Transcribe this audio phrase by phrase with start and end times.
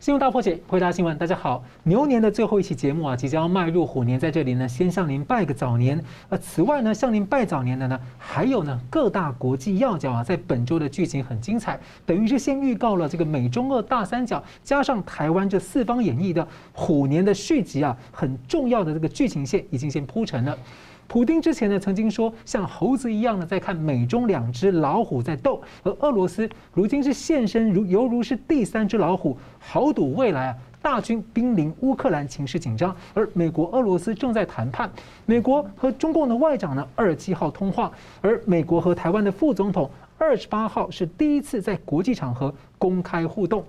[0.00, 1.18] 新闻大破解，回答新闻。
[1.18, 6.00] 大家好，牛年的最后一期节目啊，即将迈入虎年，在这里呢，先向您拜个早年。
[6.28, 20.56] 呃，此外呢，向您拜早年的呢，还有呢，各大国际要角啊，在本周的剧情很精彩，等于是先预告了这个美中俄大三角加上台湾这四方演绎的虎年的续集啊，很重要的这个剧情线已经先铺陈了。
[21.08, 34.90] 普丁之前呢，曾经说像猴子一样呢，在看美中两只老虎在斗，而俄罗斯如今是现身如犹如是第三只老虎，豪赌未来啊，大军兵临乌克兰，情势紧张，而美国、俄罗斯正在谈判，
[35.24, 43.64] 美国和中共的外长呢二十七号通话，而美国和台湾的副总统二十八号是第一次在国际场合公开互动。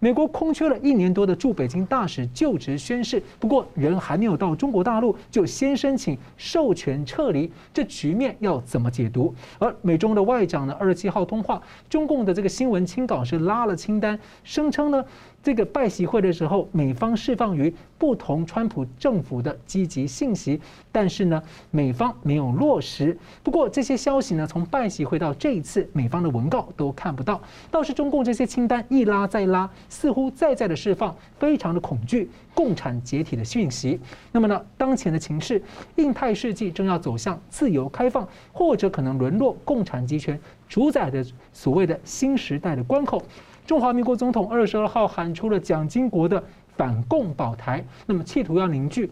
[0.00, 9.34] 美国空缺了一年多的驻北京大使就职宣誓，不过人还没有到中国大陆，就先申请授权撤离，这局面要怎么解读？
[9.58, 15.04] 而美中的外长呢，二十七号通话，中共的这个新闻清稿是拉了清单，声称呢。
[15.44, 20.58] 这个拜习会的时候，美方释放于不同川普政府的积极信息，
[20.90, 23.14] 但是呢，美方没有落实。
[23.42, 27.38] 不过这些消息呢，从拜习会到这一次，美方的文告都看不到。
[27.70, 34.00] 倒是中共这些清单一拉再拉，似乎再再的释放非常的恐惧共产解体的讯息。
[34.32, 35.62] 那么呢，当前的情势，
[35.96, 41.22] 印太世纪正要走向自由开放，或者可能沦落共产集权主宰的
[41.52, 43.22] 所谓的新时代的关口。
[43.66, 46.42] 中华民国总统二十二号喊出了蒋经国的
[46.76, 49.10] 反共保台，那么企图要凝聚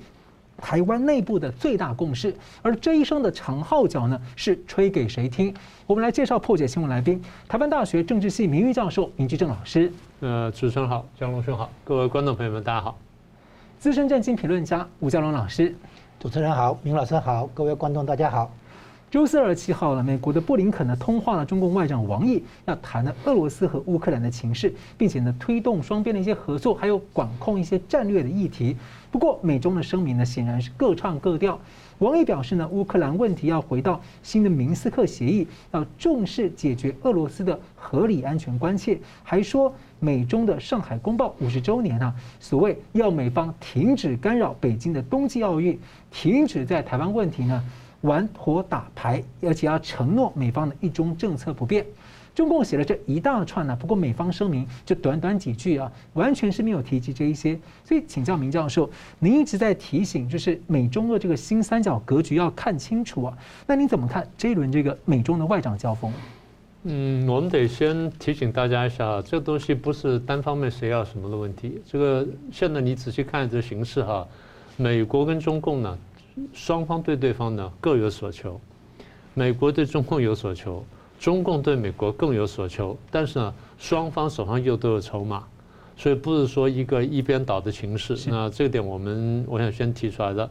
[0.59, 2.35] 台湾内部的最大共识。
[2.61, 5.55] 而这一声的长号角呢，是吹给谁听？
[5.87, 9.91] 我们来介绍破解新闻来宾：台湾大学政治系名誉教授林居正老师。
[10.21, 12.99] 呃，主持人好，江龙兄好，各位观众朋友们大家好。
[13.79, 15.75] 资深政经评论家吴家龙老师。
[16.21, 18.53] 主持人好，明老师好，各位观众大家好。
[19.13, 28.75] 周四二十七号了，美国的布林肯呢通话了中共外长王毅，要谈了俄罗斯和乌克兰的情势，并且呢推动双边的一些合作，还有管控一些战略的议题。
[29.11, 31.61] 不过美中的声明呢显然是各唱各调。
[31.99, 45.79] 王毅表示呢，乌克兰问题要回到新的明斯克协议，要重视解决俄罗斯的合理安全关切，还说美中的上海公报五十周年啊，所谓要美方停止干扰北京的冬季奥运，
[46.11, 47.63] 停止在台湾问题呢。
[48.03, 51.85] 玩火打牌，而且要承诺美方的一中政策不变。
[52.35, 57.59] 中共写了这一大串呢，不过美方声明就短短几句啊，完全是没有提及这一些。
[57.85, 63.37] 所以请教明教授，您一直在提醒，就是美中俄这个新三角格局要看清楚啊。
[63.67, 66.11] 那您怎么看这一轮这个美中的外长交锋？
[66.85, 71.83] 嗯，我们得先提醒大家一下，这东西不是单方面谁要什么的问题。
[71.87, 74.27] 这个现在你仔细看这形势哈，
[74.79, 75.99] 美国跟中共呢。
[76.53, 78.61] 双方对对方呢各有所求，
[79.35, 80.85] 美国对中共有所求，
[81.19, 85.45] 中共对美国更有所求，但是呢，双方手上又都有筹码，
[85.97, 88.17] 所以不是说一个一边倒的情势。
[88.31, 90.49] 那这个点我们我想先提出来的，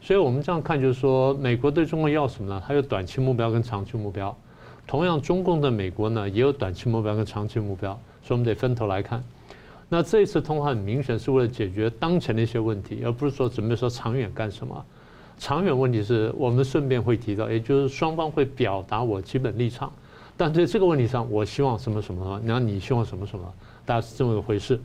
[0.00, 2.62] 所以我们这样看就是说，美国对中国要什么呢？
[2.66, 4.36] 它有短期目标跟长期目标，
[4.86, 9.24] 同样中共对美国呢也有短期目标跟长期目标，所以我们得分头来看。
[9.88, 14.84] 那这一次通话很明显是为了解决当前的一些问题，而不是说准备说长远干什么。
[15.38, 19.92] 长远问题是我们顺便会提到，也就是双方会表达我基本立场，
[20.36, 23.52] 但在这个问题上，我希望什么什么，然后你希望什么什么，
[23.84, 24.80] 大概是这么一回事。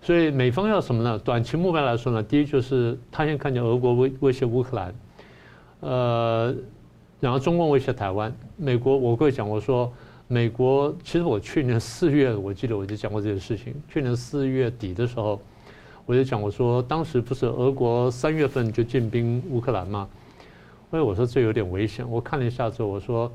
[0.00, 1.18] 所以美方要什么呢？
[1.18, 4.94] 短期目标来说呢，第一就是他先看见俄国威威胁乌克兰，
[5.80, 6.54] 呃，
[7.20, 9.92] 然后中共威胁台湾，美国我会讲，我说
[10.28, 15.38] 美国其实我去年四月我记得我就讲过这件事情，去年四月底的时候。
[16.06, 20.08] 我就讲，我说当时不是俄国三月份就进兵乌克兰吗？
[20.90, 22.08] 所以我说这有点危险。
[22.08, 23.32] 我看了一下之后，我说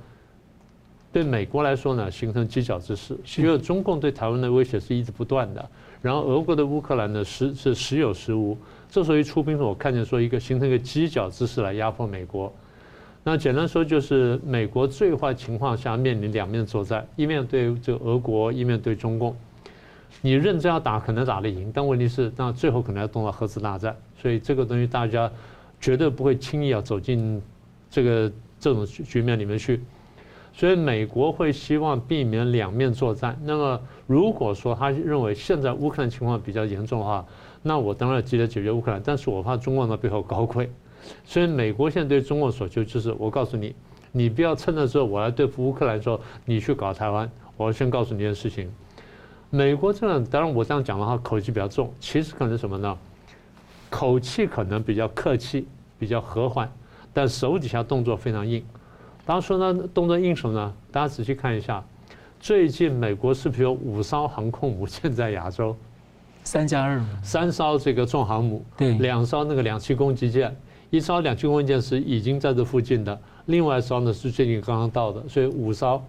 [1.12, 5.70] 对美国来说呢，形成犄角之势，因为中共对台湾的威胁是一直不断的。
[6.02, 8.58] 然后俄国的乌克兰呢，时是时有时无。
[8.90, 12.54] 这时候一出兵，我看见说一个形成一个犄角之势来压迫美国。
[13.24, 19.36] 那简单说就是美国最坏情况下面临两面作战，一面对这个俄国，一面对中共。
[20.22, 25.32] 你认真要打，可能打得赢，但问题是，那最后可能要动到核子大战，所以这个东西大家
[25.80, 27.42] 绝对不会轻易要走进
[27.90, 29.82] 这个这种局面里面去。
[30.52, 33.40] 所以美国会希望避免两面作战。
[33.44, 37.26] 那么如果说他认为现在乌克兰情况比较严重的话，
[37.62, 40.70] 那我当然记得解决乌克兰，但是我怕中共在背后搞鬼。
[41.24, 43.74] 所以美国现在对中共所求就是，我告诉你，
[44.12, 47.30] 你不要趁着时候我来对付乌克兰的时候，你去搞台湾。
[47.56, 48.70] 我要先告诉你一件事情。
[49.52, 51.92] 美国这样，当然我这样讲的话，口气比较重。
[52.00, 52.96] 其实可能什么呢？
[53.90, 55.68] 口气可能比较客气，
[55.98, 56.72] 比较和缓，
[57.12, 58.64] 但手底下动作非常硬。
[59.26, 60.72] 当说呢，动作硬什么呢？
[60.92, 61.84] 大家仔细看一下，
[62.40, 65.76] 最近美国是不是有五艘航空母 舰在亚洲？
[66.44, 70.56] 三加二，三艘这个重航母，对，两艘那个两栖攻击舰，
[70.92, 76.00] 一艘两栖攻击舰是已经在这附近的，另外一艘呢是最近刚刚到的，所以五艘，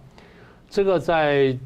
[0.69, 1.57] 这个在。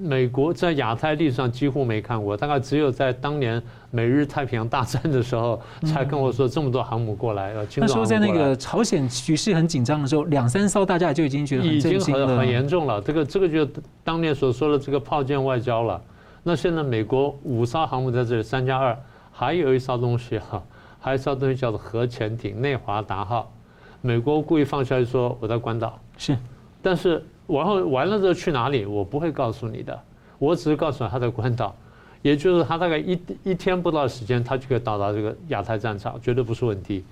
[0.00, 3.60] 美国在亚太历史上几乎没看过，大概只有在当年
[3.90, 7.52] 美日太平洋大战的时候，才跟我说这么多航母过来。
[7.76, 13.00] 那时候在那个朝鲜局势很紧张的时候，两三艘大家就已经觉得已经很很严重了。
[13.00, 13.68] 这个这个就
[14.04, 16.00] 当年所说的这个炮舰外交了。
[16.44, 18.96] 那现在美国五艘航母在这里，三加二，
[19.32, 20.62] 还有一艘东西哈，
[21.00, 23.52] 还有一艘东西叫做核潜艇内华达号。
[24.00, 26.38] 美国故意放出来说我在关岛，是，
[26.80, 27.22] 但是。
[27.48, 28.84] 然后完了之后去哪里？
[28.84, 29.98] 我不会告诉你的，
[30.38, 31.74] 我只是告诉他在关岛，
[32.22, 37.02] 也就是他大概一一天不到时间，他就可以到达这个亚太战场，绝对不是问题。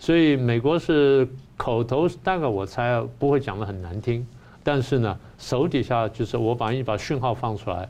[0.00, 1.26] 所以美国是
[1.56, 4.26] 口头大概我猜不会讲的很难听，
[4.62, 7.88] 但是呢，手底下就是我把一把讯号放出来，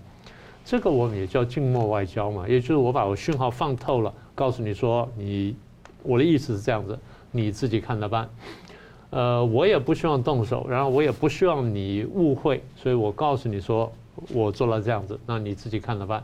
[0.65, 5.57] 这个我们也叫静默外交嘛，也就是我把我讯号放透了，告诉你说你
[6.03, 6.99] 我的意思是这样子，
[7.31, 8.29] 你自己看着办。
[9.11, 13.91] 呃，我也不希望动手，然后我也不希望你误会，所以我告诉你说，
[14.33, 16.23] 我做了这样子，那你自己看着办。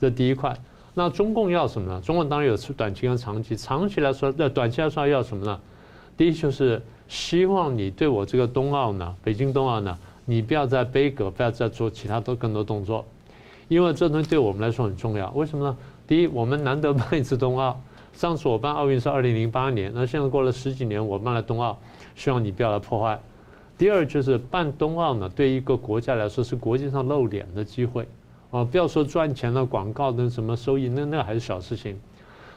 [0.00, 0.56] 这第一块。
[0.98, 2.00] 那中共要什么呢？
[2.00, 3.54] 中共当然有短期跟长期。
[3.54, 5.60] 长期来说，那短期来说要什么呢？
[6.16, 13.04] 第一就是希望你对我这个冬奥呢，北京冬奥呢，你不要再杯葛，不要再做其他的更多动作，
[13.68, 15.30] 因为这东西对我们来说很重要。
[15.32, 15.76] 为什么呢？
[16.06, 17.78] 第一，我们难得办一次冬奥，
[18.16, 21.78] 上次我办奥运是二零零八年，那现在过了十几年，我办了冬奥。
[22.14, 23.20] 希望你不要来破坏。
[23.76, 28.08] 第二就是办冬奥呢，对一个国家来说是国际上露脸的机会，
[28.50, 32.00] 啊，不要说赚钱了，广告的什么收益，那那还是小事情。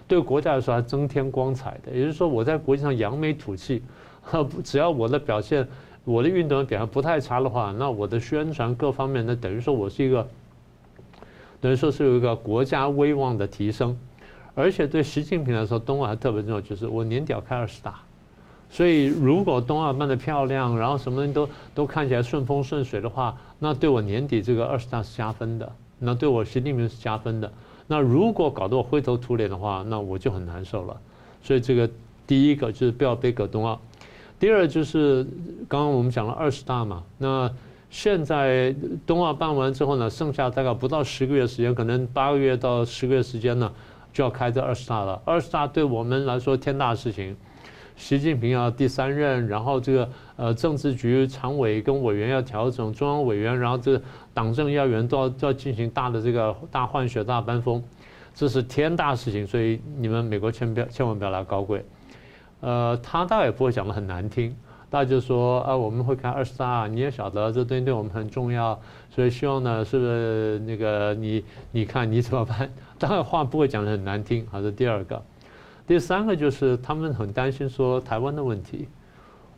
[0.07, 3.83] 对国家来说还增添光彩的，也就是说我在国际上扬眉吐气，
[4.63, 5.67] 只要我的表现，
[6.05, 10.25] 我的运动员表现不太差的话，那我的宣传各方面，那等于说我是一个，
[11.59, 13.97] 等于说是有一个国家威望的提升。
[14.59, 17.95] 而且对习近平来说，冬奥还特别重要，就是我年底要开二十大。
[18.69, 27.49] 所以，如果冬奥办得漂亮，然后什么都都看起来顺风顺水的话，那对我年底这个二十大是加分的，那对我习近平是加分的。
[27.87, 30.97] 那如果搞得我灰头土脸的话，那我就很难受了。
[31.41, 31.89] 所以，这个
[32.27, 33.79] 第一个就是不要背葛冬奥。
[34.37, 35.23] 第二就是
[35.69, 37.49] 刚刚我们讲了二十大嘛，那
[37.89, 38.75] 现在
[39.07, 43.71] 冬奥办完之后呢，剩下大概不到十个月时间，可能八个月到十个月时间呢，
[44.13, 45.21] 就要开这二十大了。
[45.25, 47.35] 二十大对我们来说天大的事情。
[47.95, 54.01] 习近平要第三任，然后这个呃政治局常委跟委员要调整，中央委员，然后这个
[54.33, 57.83] 党政要员都要都要进行大的这个大换血、大班风，
[58.33, 61.83] 这是天大事情，所以你们美国千万不要千万不要来高贵。
[62.61, 64.55] 呃，他倒也不会讲的很难听，
[64.89, 68.79] 大家就说啊，我们会开二十大，你也晓得这东西对我们很重要，
[69.09, 72.71] 所以希望呢，是不是那个你你看你怎么办？
[72.99, 75.21] 当然话不会讲得很难听，好，这第二个。
[75.87, 78.87] 第三个就是他们很担心说台湾的问题，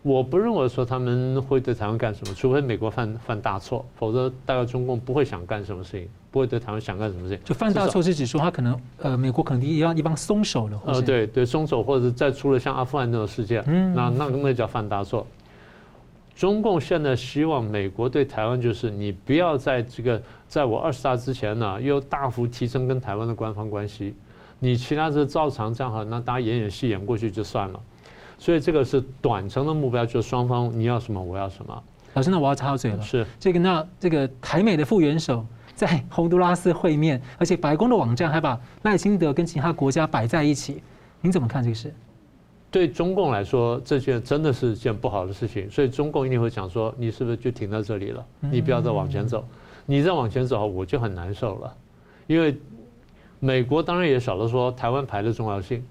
[0.02, 7.44] 我不认为说他们会对台湾干什么，除非美国犯犯大错，否则大概中共不会想干什么事情，不会对台湾想干什么事情。
[7.44, 10.82] 就犯大错是指说他可能呃美国可能一样一帮松手了。
[10.86, 15.28] 呃对对松手，或者再出了像阿富汗那种事件，嗯，那那那叫犯大错。
[16.36, 24.16] 中共现在希望美国对台湾就是你不要在这个在我二十大之前呢，又大幅提升跟台湾的官方关系。
[24.60, 27.80] 你其他是照常这样好，那大家演演戏演过去就算了。
[28.38, 31.83] 所以这个是短程的目标，就是双方你要什么我要什么。
[32.14, 33.02] 老师，那我要插嘴了。
[33.02, 35.45] 是这个，那这个台美的副元首
[35.76, 40.81] 在洪都拉斯会面，而且白宫的网站还把赖清德跟其他国家摆在一起，
[41.21, 41.94] 您怎么看这个事？
[42.71, 48.25] 对中共来说，这件真的是件不好的事情，所以中共一定会想说，你是不是就停在这里了？
[48.40, 49.45] 你不要再往前走，
[49.85, 51.71] 你再往前走，我就很难受了，
[52.25, 52.57] 因为。
[53.44, 55.83] 美国当然也晓得说台湾牌的重要性，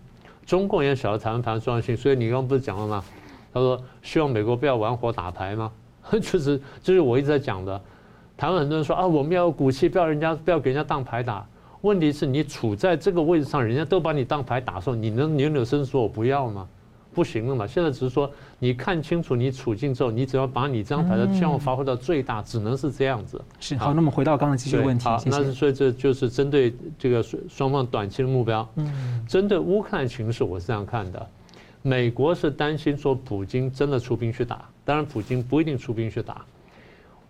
[0.47, 3.05] 中共也晓得台湾牌的重要性，所以你刚刚不是讲了吗？
[3.53, 5.73] 他说希望美国不要玩火打牌吗？
[6.13, 7.81] 就是就是我一直在讲的，
[8.37, 11.45] 台湾很多人说啊，我们要有骨气，不要人家不要给人家当牌打。
[11.83, 16.67] 问题是你处在这个位置上，人家都把你当牌打的时候，你能扭扭身说我不要吗？
[17.13, 17.67] 不行了嘛！
[17.67, 23.43] 现在只是说，你看清楚你处境之后，你只要把你这张牌的希望发挥到最大，只能是这样子。
[23.59, 25.07] 是好，那么回到刚才继续问题。
[25.07, 28.67] 好，那是所以这就是针对这个双方短期的目标。
[28.77, 31.29] 嗯，针对乌克兰形势，我是这样看的：
[31.83, 36.45] 美国是担心说普京真的出兵去打，当然普京不一定出兵去打。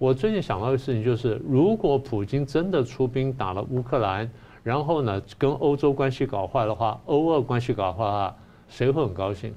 [0.01, 4.31] 我最近想到的事情就是，如果普京真的出兵打了乌克兰，
[4.63, 8.35] 然后呢跟欧洲关系搞坏的话，欧俄关系搞坏的话，
[8.67, 9.55] 谁会很高兴？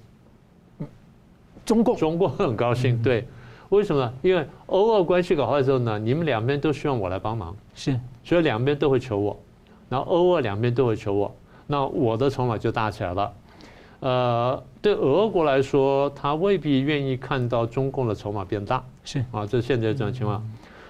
[1.64, 3.26] 中共中共很高兴，对，
[3.70, 4.14] 为什么？
[4.22, 9.40] 因为欧俄关系搞坏之后呢，你们两边都希望我来帮忙，是，所以两边都会求我。
[9.88, 11.34] 然后欧俄两边都会求我，
[11.68, 13.32] 那我的筹码就大起来了。
[14.04, 20.46] 呃，对俄国来说，他未必愿意看到中共的筹码变大，是啊，这是现在这种情况。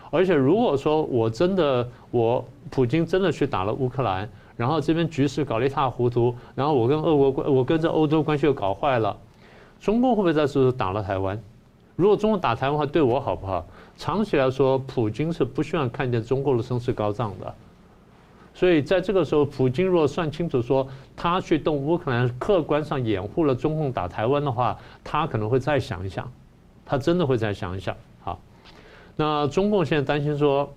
[0.10, 4.28] 而且如果说我真的我普京真的去打了乌克兰，
[4.58, 9.16] 然后这边局势搞得一塌糊涂，然后我跟俄国关我跟这欧洲关系又搞坏了，
[9.80, 11.40] 中共会不会在这时候打了台湾？
[11.96, 13.64] 如果中共打台湾的话，对我好不好？
[13.96, 17.54] 长期来说，普京是不希望看见中共的声势高涨的。
[18.56, 26.32] 所以在这个时候，普京若算清楚说他去动乌克兰，客观上掩护了中共打台湾的话，他可能会再想一想，
[26.86, 27.96] 他真的会再想一想。
[28.22, 28.40] 好，
[29.16, 30.72] 那中共现在担心说，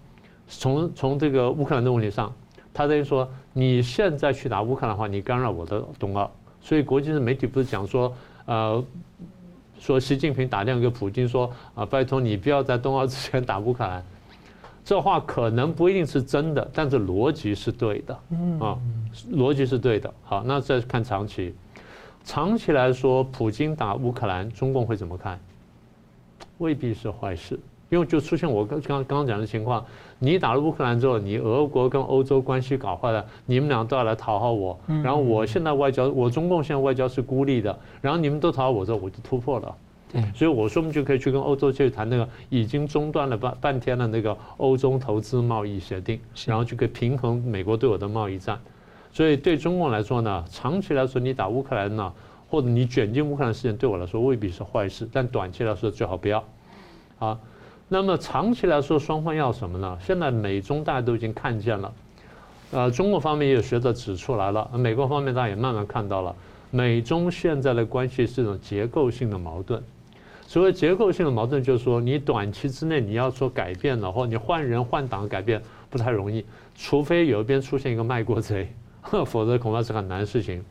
[0.48, 2.32] 从从这个乌克兰的问题上，
[2.72, 6.30] 他等于说你现在去打乌克兰的话，你干扰我的冬奥。
[6.62, 8.12] 所以国际的媒体不是讲说，
[8.46, 8.82] 呃，
[9.78, 14.02] 说习近平打电话给普京说啊，拜托你不要在冬奥之前打乌克兰。
[14.86, 18.14] 这话可能不一定是真的，但是逻辑是对的，
[18.60, 18.78] 啊，
[19.32, 20.14] 逻辑是对的。
[20.22, 21.52] 好，那再看长期，
[22.22, 25.40] 长期来说，普京打乌克兰，中共会怎么看？
[26.58, 29.84] 未必是坏事，因为就出现我刚刚刚讲的情况，
[30.20, 39.74] 你打了乌克兰之后，你俄国跟欧洲关系搞坏了，你们俩都要来讨好我，然后我现在外交，我中共现在外交是孤立的，然后你们都讨好我之后，我就突破了。
[40.34, 48.58] 所以我说，我们就可以去跟欧洲去谈那个已经中断了半半天的那个欧洲投资贸易协定，然后就可以平衡美国对我的贸易战。
[49.12, 52.12] 所以对中共来说呢，长期来说你打乌克兰呢，
[52.48, 56.42] 或者你卷进乌克兰事件，对我来说未必是坏事，但短期来说最好不要。
[57.18, 57.38] 啊，
[57.88, 59.98] 那么长期来说双方要什么呢？
[60.00, 61.92] 现在美中大家都已经看见了，
[62.70, 66.34] 呃，中国方面也有学者指出来了，美国方面大家也慢慢看到了，
[66.70, 69.82] 美中现在的关系是一种结构性的矛盾。
[70.46, 75.60] 所谓结构性的矛盾，就是说你短期之内你要说改变了，或你换人换党改变
[75.90, 78.68] 不太容易，除非有一边出现一个卖国贼，
[79.26, 80.64] 否则恐怕是很难的事情。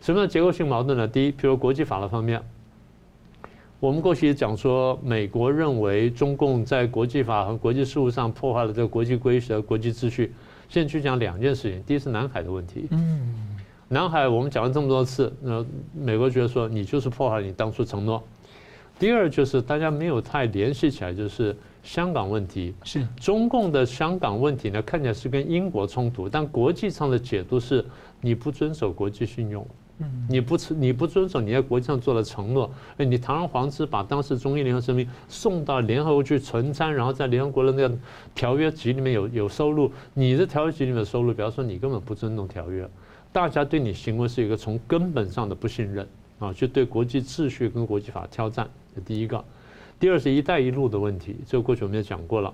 [0.00, 1.08] 什么叫结构性矛盾呢？
[1.08, 2.40] 第一，比如国际法的方面，
[3.80, 10.32] 我们过去也讲说，美国认为中共在国际法和国际事务上破坏了这个国际规则、国际秩序。
[10.68, 12.86] 现在去讲两件事情，第一是南海的问题。
[12.90, 13.56] 嗯，
[13.88, 18.22] 南海我们讲了这么多次，那美国觉得说你就是破坏你当初承诺。
[18.98, 22.74] 第二就是大家没有太联系起来，就是香港问题。
[22.82, 23.06] 是。
[23.20, 27.84] 中共的香港问题呢，看起来是跟英国冲突，但国际上的解读是
[28.20, 29.64] 你不遵守国际信用，
[30.28, 32.68] 你不你不遵守你在国际上做的承诺。
[32.96, 37.96] 哎，你堂而皇之把当时中英联合声明送到联合国去存参，然后在联合国的那个
[38.34, 42.88] 条约集里面有有收入，你的条约集里面的收入，比方说你根本不尊重条约，
[43.32, 46.04] 大家对你行为是一个从根本上的不信任
[46.38, 48.68] 啊，就对国际秩序跟国际法挑战。
[48.94, 49.44] 这第一个，
[49.98, 52.52] 第二是一带一路的问题，这个过去我们也讲过了。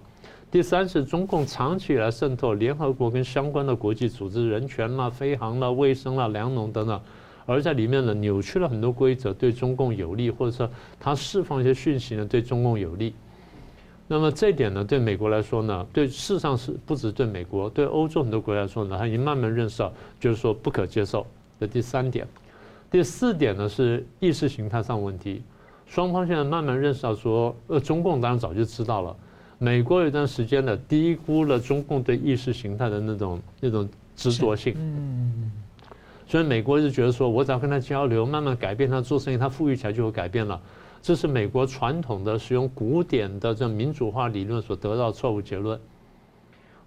[0.50, 7.00] 第三是中共长期以来渗透联合国跟相关的国际组织，人权啦、飞航啦、卫生啦、粮农等等，
[7.44, 13.14] 而在里面呢扭曲了很多规则，对中共有利，或者说他释放一些讯息呢对中共有利。
[14.06, 21.26] 那么这一点呢，对美国来说呢，对事实上是不止对美国，对欧洲很多国家来说呢，他已经慢慢认识到，就是说不可接受。
[21.58, 22.26] 这第三点，
[22.94, 25.42] 第四点呢是意识形态上问题。
[25.84, 29.16] 双方现在慢慢认识到说，呃，中共当然早就知道了，
[29.58, 35.50] 美国有一段时间呢低估了中共对意识形态的那种那种执着性，嗯，
[36.24, 40.62] 所以美国就觉得说，我只要跟他交流，慢慢改变他做生意，他富裕起来就会改变了。
[41.02, 45.76] 这是美国传统的使用古典的这民主化理论所得到错误结论。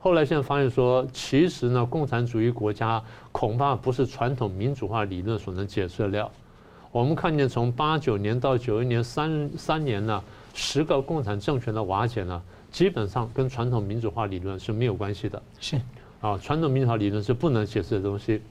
[0.07, 6.31] 后来现在发现说，其实呢，共产主义国家恐怕不是传统民主化理论所能解释的了。
[6.93, 10.23] 我们看见从八九年到九一年三三年呢，
[10.53, 15.43] 十个共产政权的瓦解呢，基本上跟传统民主化理论是没有关系的。
[15.59, 15.75] 是
[16.21, 18.41] 啊，传统民主化理论是不能解释的东西。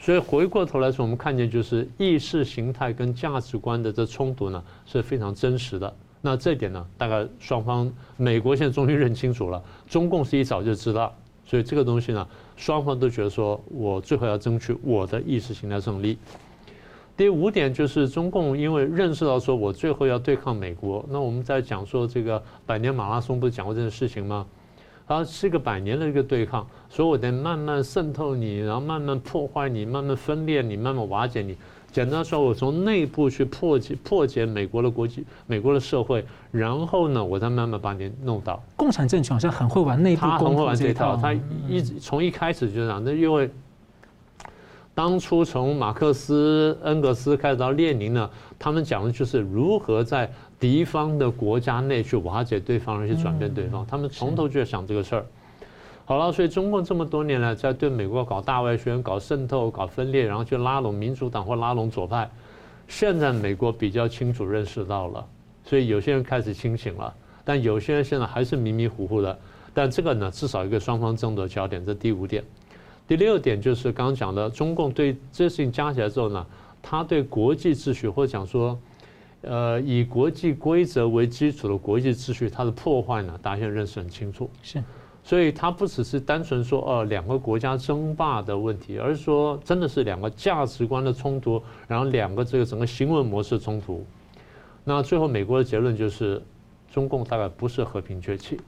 [0.00, 5.94] 所以回过头来说，我们看见就是意识形态跟价值观的这冲突呢是非常真实的。
[6.20, 16.18] 那这点呢，大概双方美国现在终于认清楚了，中共是一早就知道，所以这个东西呢，双方都觉得说我最后要争取我的意识形态胜利。
[17.16, 24.46] 第五点就是中共因为认识到说，我最后要对抗美国，那我们在讲说这个百年马拉松不是讲过这件事情吗？
[25.06, 31.56] 它是个百年的一个对抗，所以我得慢慢渗透你，然后慢慢破坏你，慢慢分裂你，慢慢瓦解你。
[31.92, 38.62] 简单说，我从内部去破解破解美国的国际、美国的社会，然后呢，我再慢慢把你弄倒。
[38.76, 41.32] 共产政权好像很会玩内部攻很会玩这套，他
[41.68, 43.50] 一直从一开始就这样，那因为。
[44.94, 48.28] 当初从马克思、恩格斯开始到列宁呢，
[48.58, 50.28] 他们讲的就是如何在
[50.58, 53.86] 敌方的国家内去瓦解对方，而且转变对方。
[53.86, 55.24] 他们从头就在想这个事儿。
[56.08, 62.26] 好了，所以中共这么多年来在对美国搞大外宣、搞渗透、搞分裂，然后去拉拢民主党或拉拢左派。
[62.86, 65.26] 现在美国比较清楚认识到了，
[65.66, 69.38] 所以有些人开始清醒了，但有些人现在还是迷迷糊糊的。
[69.74, 71.84] 但这个呢，至少一个双方争夺焦点。
[71.84, 72.42] 这第五点，
[73.06, 76.46] 第六点就是刚刚讲的，中共对这事情加起来之后呢，
[76.80, 78.78] 他对国际秩序或者讲说，
[79.42, 84.48] 呃，以国际规则为基础的国际秩序，它的破坏呢，大家现在认识很清楚。
[84.62, 84.82] 是。
[85.22, 94.04] 所以它不只是单纯说哦两个国家争霸的问题，而是说真的是两个价值观的冲突，然后两个这个整个行为模式冲突。
[94.84, 96.40] 那最后美国的结论就是，
[96.90, 98.58] 中共大概不是和平崛起。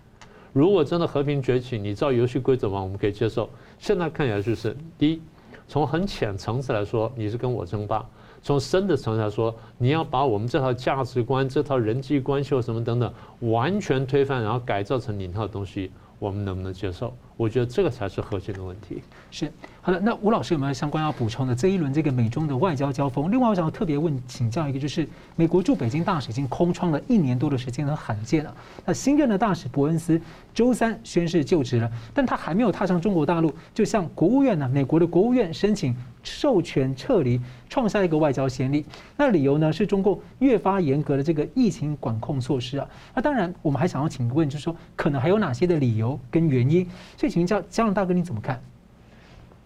[0.53, 3.49] 如果真的和平崛起，你照游戏规则嘛，我们可以接受。
[3.79, 5.23] 现在看起来就是，第一，
[5.67, 8.05] 从很浅层次来说，你是跟我争霸；
[8.43, 15.91] 从深的层次来说，你要把我们这套价值观、这套人际关系或什么等等，完全推翻，然后改造成你那套东西。
[16.21, 17.17] 我们能不能接受？
[17.41, 19.03] 我觉得这个才是核心的问题。
[19.31, 21.55] 是好的，那吴老师有没有相关要补充的？
[21.55, 28.55] 这一轮这个美中的外交交锋，另外我想要特别问请教一个，就是美国驻北京大使已经空窗了一年多的时间，很罕见了。
[28.85, 30.21] 那新任的大使伯恩斯
[30.53, 38.85] 周三宣誓就职了，但他还没有踏上中国大陆，就向国务院呢，美国的国务院申请授权撤离，创下一个外交先例。
[39.17, 42.87] 那理由呢是中共越发严格的这个疫情管控措施啊。
[43.15, 46.87] 那当然，我们还想要请问，就是说可能还有哪些的理由跟原因？
[47.17, 48.61] 所以请问教嘉龙大哥你怎么看？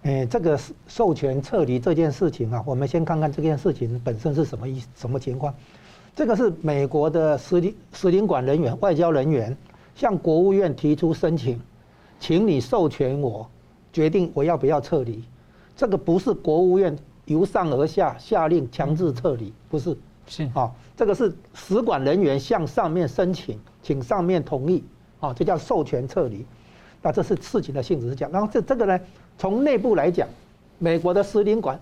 [0.02, 5.54] 哎，这个授权撤离这件事情啊，我们先看看这件事情本身是什么意什么情况。
[6.14, 9.56] 这个是美国的使领使领馆人员、外交人员
[9.96, 11.58] 向国务院提出申请，
[12.20, 13.48] 请你授权我
[13.92, 15.24] 决定我要不要撤离。
[15.74, 16.94] 这个不是国务院
[17.24, 24.84] 由上而下下令强制撤离，不是，是啊，这个是使馆人员向上面申请，请上面同意，
[25.18, 26.44] 啊，这叫授权撤离。
[27.04, 28.98] 那这是事情的性质是这样，然后这这个呢，
[29.36, 30.26] 从内部来讲，
[30.78, 31.78] 美国的使领馆，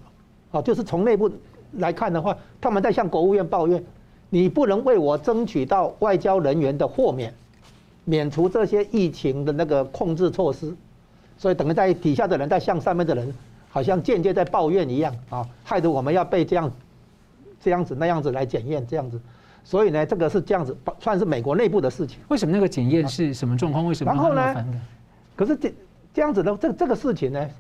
[0.50, 1.31] 啊，就是从内部
[1.75, 3.81] 来看的话，他们在向国务院抱怨，
[4.31, 7.33] 你不能为我争取到外交人员的豁免，
[8.05, 10.75] 免除这些疫情的那个控制措施，
[11.38, 13.33] 所以等于在底下的人在向上面的人，
[13.70, 16.68] 好像间接在抱怨一样啊，害得我们要被这样
[17.61, 19.20] 这样子那样子来检验这样子，
[19.62, 22.18] 所以呢，这个是这样子，算是美国内部的事情。
[22.27, 23.87] 为什么那个检验是什么状况？
[23.87, 24.12] 为什么？
[24.12, 24.66] 然后呢？
[25.42, 25.74] 可是这
[26.14, 27.50] 这样子的这这个事情呢，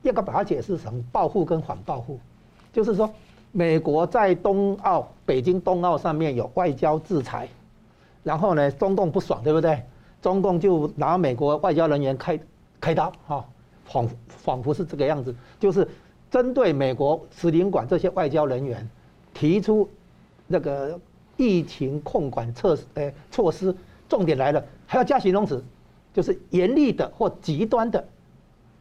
[0.00, 2.18] 应该把它解释成报复跟反报复，
[2.72, 3.12] 就是说，
[3.52, 7.46] 美国在冬奥北京冬奥上面有外交制裁，
[8.22, 9.82] 然后呢，中共不爽，对不对？
[10.22, 12.40] 中共就拿美国外交人员开
[12.80, 13.44] 开刀，哈，
[13.84, 15.86] 仿仿佛是这个样子，就是
[16.30, 18.88] 针对美国使领馆这些外交人员
[19.34, 19.86] 提出
[20.46, 20.98] 那个
[21.36, 23.76] 疫情控管措施，呃，措施，
[24.08, 25.62] 重点来了，还要加形容词。
[26.16, 28.02] 就是严厉的或极端的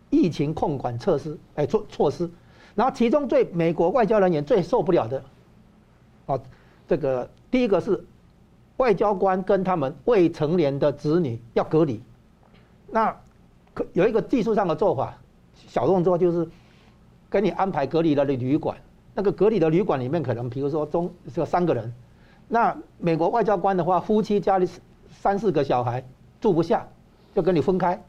[0.10, 2.32] 疫情控管措施，哎，措措施，
[2.76, 5.22] 然后其中最美国外交人员最受不了的，
[6.28, 6.40] 啊，
[6.88, 8.06] 这个第一个是
[8.78, 12.02] 外交官跟他们未成年的子女要隔离，
[12.90, 13.14] 那
[13.74, 15.18] 可有一个技术上的做法，
[15.68, 16.48] 小动作就是
[17.30, 18.78] 给你安排隔离的旅馆，
[19.14, 21.94] 那个隔离的旅馆里面可能比如说中这三个人，
[22.48, 24.66] 那美国外交官的话，夫妻家里
[25.10, 26.02] 三四个小孩
[26.40, 26.88] 住不下。
[27.36, 28.02] 就跟你分开，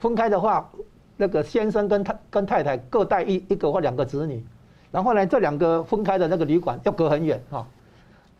[0.00, 0.68] 分开的话，
[1.16, 4.44] 那个先生跟太跟太太各带一一个或两个子女，
[4.90, 7.64] 然后呢，这两个分开的那个旅馆要隔很远哈，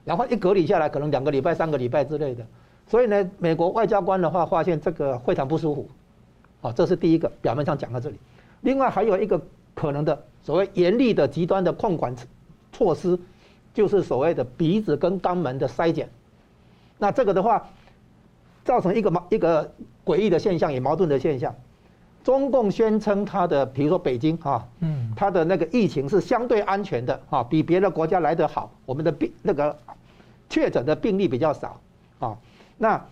[0.05, 2.45] 然后一隔离下来，可能两个礼拜、三个礼拜之类的，
[2.89, 5.89] 所以呢，美国外交官的话发现这个非常不舒服，
[6.61, 8.19] 好，这是第一个表面上讲到这里，
[8.63, 9.41] 另外还有一个
[9.73, 12.13] 可能的所谓严厉的极端的控管
[12.73, 13.17] 措施，
[13.73, 16.11] 就是所谓的鼻子跟肛门的筛检，
[16.99, 17.65] 那这个的话。
[18.65, 19.71] 造成一个一个
[20.05, 21.55] 诡异的现象，也矛盾的现象。
[22.23, 28.71] 中共宣称它的，比如说北京啊，嗯，它的那个疫情是相对安全的啊，比别的国家来得好。
[28.87, 29.77] 我们的病那个
[30.49, 31.81] 确诊的病例比较少
[32.19, 32.37] 啊。
[32.79, 33.03] 那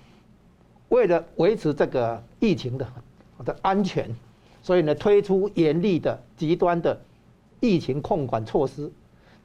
[0.89, 2.87] 为了维持这个疫情的
[3.45, 4.15] 的安全，
[4.63, 6.99] 所以呢，推出严厉的极端的
[7.61, 8.91] 疫情控管措施。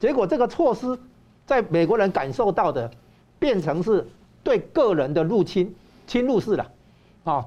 [0.00, 0.98] 结果这个措施
[1.46, 2.90] 在美国人感受到的，
[3.38, 4.06] 变成是
[4.42, 5.74] 对个人的入侵。
[6.06, 6.66] 侵入式了，
[7.28, 7.44] 啊，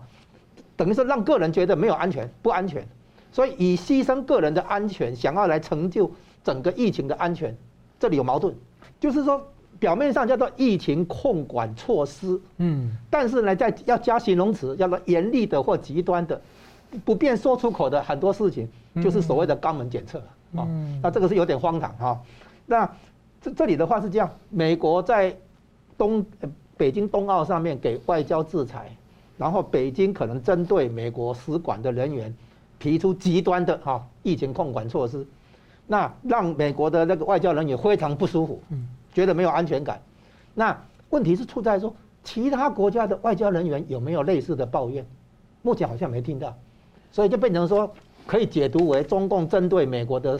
[0.77, 2.87] 等于说让个人觉得没有安全、不安全，
[3.31, 6.09] 所以以牺牲个人的安全，想要来成就
[6.43, 7.57] 整个疫情的安全，
[7.99, 8.53] 这里有矛盾，
[8.99, 9.41] 就是说
[9.79, 16.39] 表面上叫做疫情控管措施，嗯，但是呢，在要加形容词，叫做严厉的或极端的，
[17.03, 18.69] 不便说出口的很多事情，
[19.01, 20.19] 就是所谓的肛门检测，
[20.55, 20.67] 啊，
[21.01, 22.21] 那这个是有点荒唐哈。
[22.67, 22.87] 那
[23.41, 25.35] 这这里的话是这样，美国在
[25.97, 26.23] 东。
[26.77, 28.89] 北京冬奥上面给外交制裁，
[29.41, 32.31] 然后北京可能针对美国使馆的人员
[32.77, 35.25] 提出极端的哈疫情控管措施，
[35.87, 39.99] 那让美国的那个外交人员非常不舒服，嗯觉得没有安全感。
[40.53, 41.91] 那问题是出在说，
[42.23, 45.03] 其他国家的外交人员有没有类似的抱怨？
[45.63, 46.55] 目前好像没听到，
[47.11, 47.91] 所以就变成说
[48.27, 50.39] 可以解读为中共针对美国的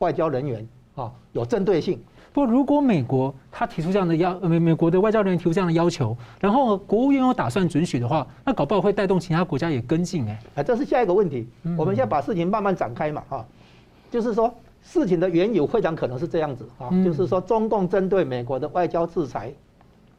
[0.00, 2.02] 外交人员啊有针对性。
[2.32, 10.40] 不过，如果美国他提出这样的要美美国的外交人员提出这样的要求，然后国务院又打算准许的话，那搞不好会带动其他国家也跟进哎。
[10.54, 11.46] 啊，这是下一个问题。
[11.76, 13.44] 我们现在把事情慢慢展开嘛哈，
[14.10, 19.52] 就是说事情的缘由非常可能是这样子啊，就是说中共针对美国的外交制裁，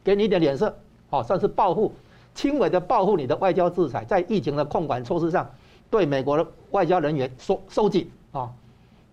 [0.04, 0.72] 给你一点脸色，
[1.10, 1.92] 好算是报复，
[2.32, 5.50] 轻微的报复你的外交制裁，在疫情的控管措施上，
[5.90, 8.48] 对美国的外交人员收收紧啊，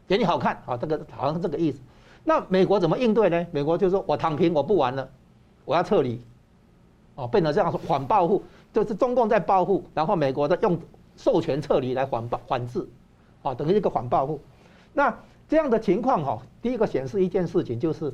[0.07, 1.79] 给你好看啊，这个好像是这个意思。
[2.23, 3.47] 那美国怎么应对呢？
[3.51, 5.09] 美国就说：“我躺平，我不玩了，
[5.65, 6.21] 我要撤离。”
[7.15, 10.79] 哦，变成这样说反报复，就是中共在报复，然后美国的用
[11.17, 12.87] 授权撤离来反报反制，
[13.43, 14.39] 啊，等于一个反报复。
[14.93, 15.13] 那
[15.49, 18.13] 这样的情况哈，第一个显示一件事情就是，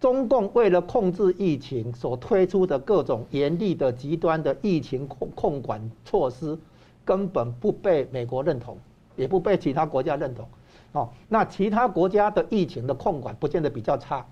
[0.00, 6.58] 中共为了控制疫情所推出的各种严厉的极端的疫情控控管措施，
[7.04, 8.76] 根本不被美国认同，
[9.16, 10.46] 也不被其他国家认同。
[10.92, 14.26] 哦，那其他国家的疫情的控管不见得比较差，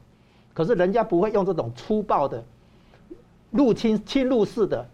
[0.53, 2.43] 可是人家不会用这种粗暴的
[3.53, 4.85] 入侵侵入式的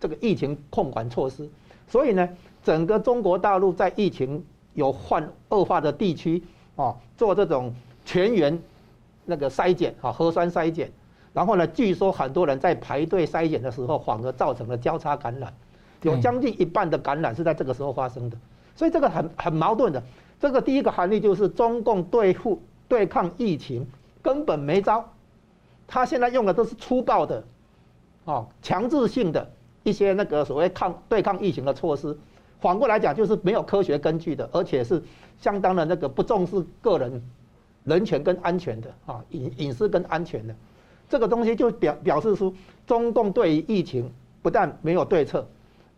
[0.00, 1.48] 这个疫情控管措施，
[1.86, 2.28] 所以呢，
[2.64, 6.42] 整个中国大陆在疫情有患恶化的地区
[6.74, 7.72] 哦，做这种
[8.04, 8.58] 全员
[9.24, 10.90] 那个筛检啊，核酸筛检，
[11.32, 15.54] 然后呢，据说很多人在排队筛检的时候，反而造成了交叉感染，
[16.02, 18.36] 有将近一半的感染是在这个时候发生的，
[18.74, 20.02] 所以这个很很矛盾的。
[20.42, 23.86] 这个第一个含义就是中共对付对抗疫情
[24.20, 25.08] 根本没招，
[25.86, 27.44] 他现在用的都是粗暴的，
[28.24, 29.48] 哦，强制性的
[29.84, 32.18] 一些那个所谓抗对抗疫情的措施，
[32.60, 35.00] 反过来讲就是没有科学根据的，而且是
[35.40, 37.22] 相当的那个不重视个人
[37.84, 40.52] 人权跟安全的啊隐隐私跟安全的，
[41.08, 42.52] 这个东西就表表示出
[42.84, 44.10] 中共对于疫情
[44.42, 45.46] 不但没有对策，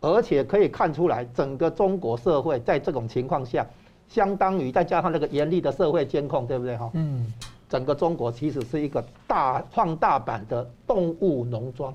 [0.01, 3.65] 而且可以看出来整个中国社会在这种情况下。
[4.07, 6.89] 相当于再加上那个严厉的社会监控，对不对哈？
[6.93, 7.33] 嗯，
[7.67, 11.93] 整个中国其实是一个大放大版的动物农庄，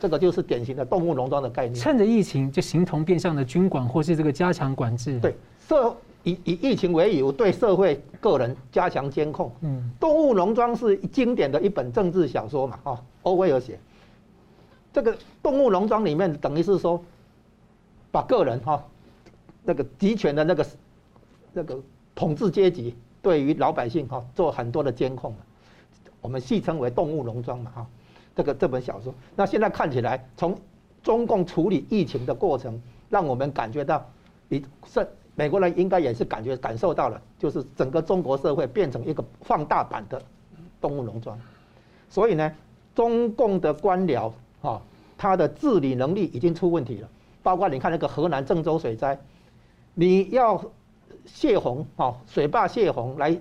[0.00, 1.74] 这个就是典型的动物农庄的概念。
[1.74, 5.20] 趁着疫情就形同变相的军管或是这个加强管制。
[5.20, 5.36] 对，
[5.68, 9.52] 社以以疫情为由对社会个人加强监控。
[9.60, 13.78] 嗯，动物农庄是经典的一本政治小说嘛，哈，欧威尔写。
[14.92, 17.00] 这个动物农庄里面等于是说，
[18.10, 18.82] 把个人哈
[19.62, 20.66] 那个集权的那个。
[21.52, 21.78] 那个
[22.14, 25.34] 统治阶级对于老百姓哈做很多的监控，
[26.20, 27.86] 我们戏称为动物农庄嘛哈，
[28.36, 30.56] 这个这本小说，那现在看起来，从
[31.02, 34.06] 中共处理疫情的过程，让我们感觉到，
[34.48, 40.22] 你是美国人应该也是感觉感受到了，就是整个中国社会变成一个放大版的
[40.80, 41.38] 动物农庄，
[42.08, 42.52] 所以呢，
[42.94, 44.32] 中共的官僚
[44.62, 44.80] 哈，
[45.18, 47.08] 他的治理能力已经出问题了，
[47.42, 49.18] 包括你看那个河南郑州水灾，
[49.94, 50.62] 你要。
[51.26, 53.36] 泄洪，哈，水坝泄洪来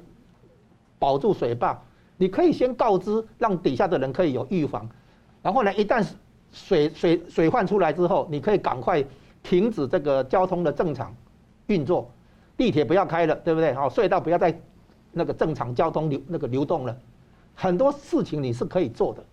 [0.97, 1.79] 保住水坝，
[2.17, 4.89] 你可以先告知，让底下的人可以有预防，
[5.41, 6.05] 然后呢，一旦
[6.51, 9.03] 水水水患出来之后，你可以赶快
[9.41, 11.15] 停止这个交通的正常
[11.67, 12.11] 运作，
[12.57, 13.73] 地铁不要开了，对不对？
[13.73, 14.59] 好，隧道不要再
[15.11, 16.97] 那个正常交通流那个流动了，
[17.55, 19.23] 很多事情你是可以做的，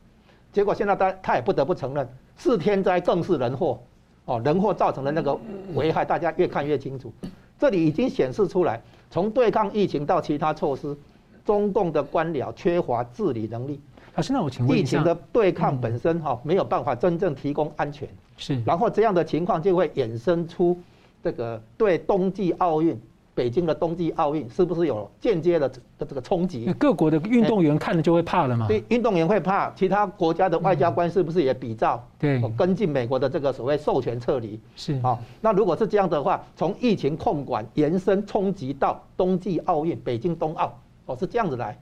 [0.52, 3.82] 结果现在他他也不得不承认，是天灾更是人祸，
[4.26, 5.36] 哦，人祸造成的那个
[5.74, 7.12] 危害，大家越看越清楚。
[7.58, 10.96] 这里已经显示出来，从对抗疫情到其他措施，
[11.44, 13.80] 中共的官僚缺乏治理能力。
[14.14, 18.62] 老师，那我请问一下，疫情的对抗本身哈没有办法真正提供安全，是。
[18.64, 20.78] 然后这样的情况就会衍生出
[21.22, 22.98] 这个对冬季奥运。
[23.36, 26.72] 北京的冬季奥运是不是有间接的这个冲击？
[26.78, 28.66] 各国的运动员看了就会怕了嘛？
[28.66, 32.02] 对，运动员会怕，其他国家的外交官是不是也比照？
[32.18, 34.58] 对，跟进美国的这个所谓授权撤离。
[34.74, 40.72] 是啊，那如果是这样的话，从疫情控管延伸冲击到冬季奥运，北京冬奥，
[41.04, 41.78] 哦，是这样子来。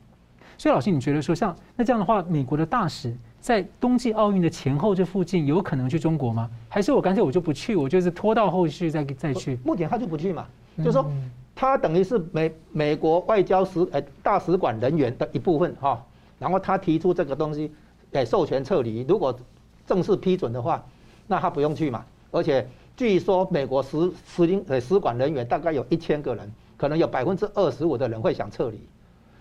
[0.58, 6.50] 所以老师，你觉得说像那这样的话，美国的大使在冬季奥运的前后这附近有可能去中国吗？
[6.68, 9.56] 还是我干脆我就不去，我就是拖到后续再再去？
[9.64, 10.44] 目前他就不去嘛，
[10.78, 11.08] 就是说。
[11.56, 16.04] 他等于是美美国外交使呃大使馆人员的一部分哈，
[16.38, 17.72] 然后他提出这个东西，
[18.10, 19.38] 给授权撤离，如果
[19.86, 20.84] 正式批准的话，
[21.26, 22.04] 那他不用去嘛。
[22.32, 28.80] 而且据说美国使使领呃使馆人员大概有一千个人，可能有百分之二十五的人会想撤离，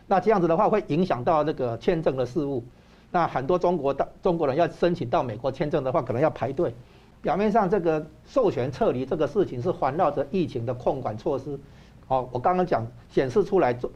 [0.05, 2.63] 那这样子的话会影响到那个签证的事务，
[3.09, 6.75] 那很多中国的中国人要申请到美国签证的话，可能要排队，
[7.23, 11.59] 表面上这个授权撤离这个事情是环绕着疫情的控管措施。
[12.07, 13.89] 哦，我刚刚讲显示出来中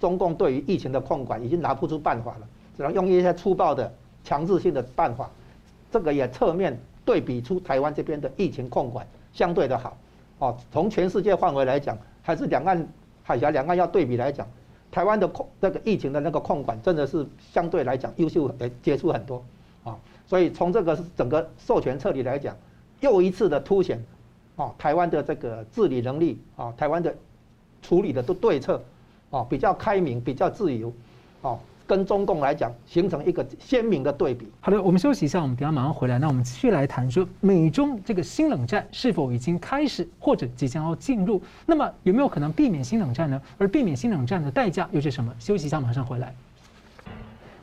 [0.00, 3.92] 中共对于疫情的控管已经拿不出办法了，只能用一些粗暴的
[4.24, 5.30] 强制性的办法。
[5.90, 9.96] 这个也侧面对比出台湾这边的疫情控管相对的好。
[10.38, 12.88] 哦，从全世界范围来讲，还是两岸
[13.22, 14.46] 海峡两岸要对比来讲，
[14.90, 19.44] 台湾的控那个疫情的那个控管真的是相对来讲优秀，呃，杰出很多。
[19.84, 22.56] 啊，所以从这个整个授权撤离来讲，
[23.00, 24.04] 又一次的凸显，
[24.56, 27.14] 啊，台湾的这个治理能力，啊，台湾的
[27.82, 28.82] 处理的都对策，
[29.30, 30.90] 啊，比较开明，比较自由，
[31.42, 31.58] 啊。
[31.84, 34.46] 跟中共来讲，形成一个鲜明的对比。
[34.60, 36.18] 好的，我们休息一下，我们等下马上回来。
[36.18, 41.42] 那我们继续来谈说，美中这个新冷战是否已经开始，或者即将要进入？
[41.66, 43.42] 那么有没有可能避免新冷战呢？
[43.58, 45.34] 而避免新冷战的代价又是什么？
[45.38, 46.34] 休息一下，马上回来。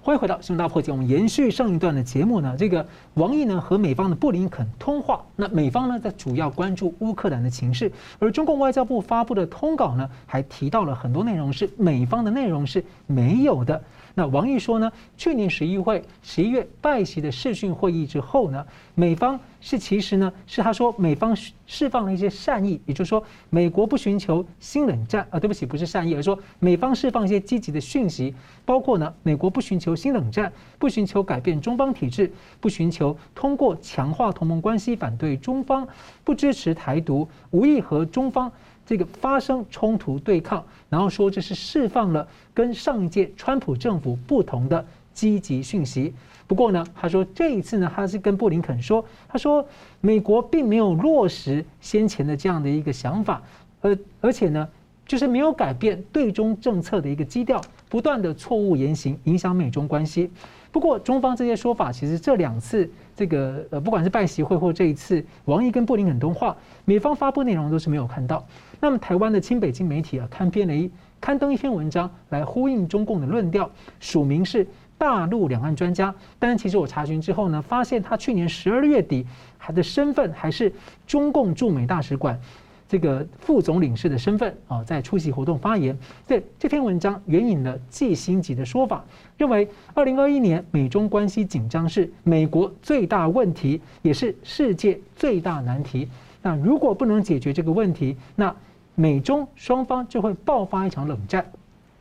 [0.01, 0.93] 欢迎回到新闻大破解。
[0.93, 13.83] 我们延续上一段的节目呢，这个王毅呢和美方的布林肯通话，那美方呢在主要关注乌克兰的情势，而中共外交部发布的通稿呢还提到了很多内容是美方的内容是没有的。
[14.15, 28.33] 那王毅说呢，去年十一会十一月拜习的视讯会议之后呢，美方是其实呢是他说美方释放了一些善意，也就是说美国不寻求新冷战啊，对不起，不是善意，而是说美方释放一些积极的讯息，
[28.65, 35.87] 包括呢美国不寻求新冷战，不寻求改变中方体制，不寻求通过强化同盟关系反对中方，
[36.23, 38.51] 不支持台独，无意和中方。
[38.89, 46.11] 这个发生冲突对抗，然后说这是释放了跟上一届川普政府不同的积极讯息。
[46.47, 49.63] 不过呢，他说这一次呢，他是跟布林肯说，他说
[50.01, 53.39] 美国并没有落实先前的这样的一个想法，
[53.79, 54.67] 而而且呢，
[55.05, 60.31] 就是没有改变对中政策的一个基调，不断的错误言行影响美中关系。
[60.71, 62.89] 不过中方这些说法，其实这两次。
[63.19, 68.47] 这个呃，不管是拜习会或这一次王毅跟布林肯通话，美方发布内容都是没有看到。
[68.79, 70.89] 那么台湾的亲北京媒体啊，刊编了一
[71.19, 74.65] 刊登一篇文章来呼应中共的论调，署名是
[74.97, 76.13] 大陆两岸专家。
[76.37, 79.25] 但其实我查询之后呢，发现他去年十二月底
[79.59, 80.71] 他的身份还是
[81.05, 82.39] 中共驻美大使馆。
[82.87, 85.95] 这个副总领事的身份啊，在出席活动发言。
[86.25, 89.05] 对这篇文章援引了季新吉的说法，
[89.37, 96.07] 认为二零二一年美中关系紧张是美国最大问题，也是世界最大难题。
[96.41, 98.55] 那如果不能解决这个问题，那
[98.99, 101.49] 美中双方就会爆发一场冷战。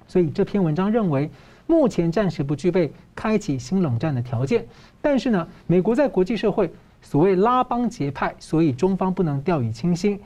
[0.09, 1.31] 所以这篇文章认为，
[1.69, 4.67] 目前暂时不具备开启新冷战的条件。
[5.01, 6.69] 但是呢，美国在国际社会
[7.01, 10.19] 所谓拉帮结派，所以中方不能掉以轻心。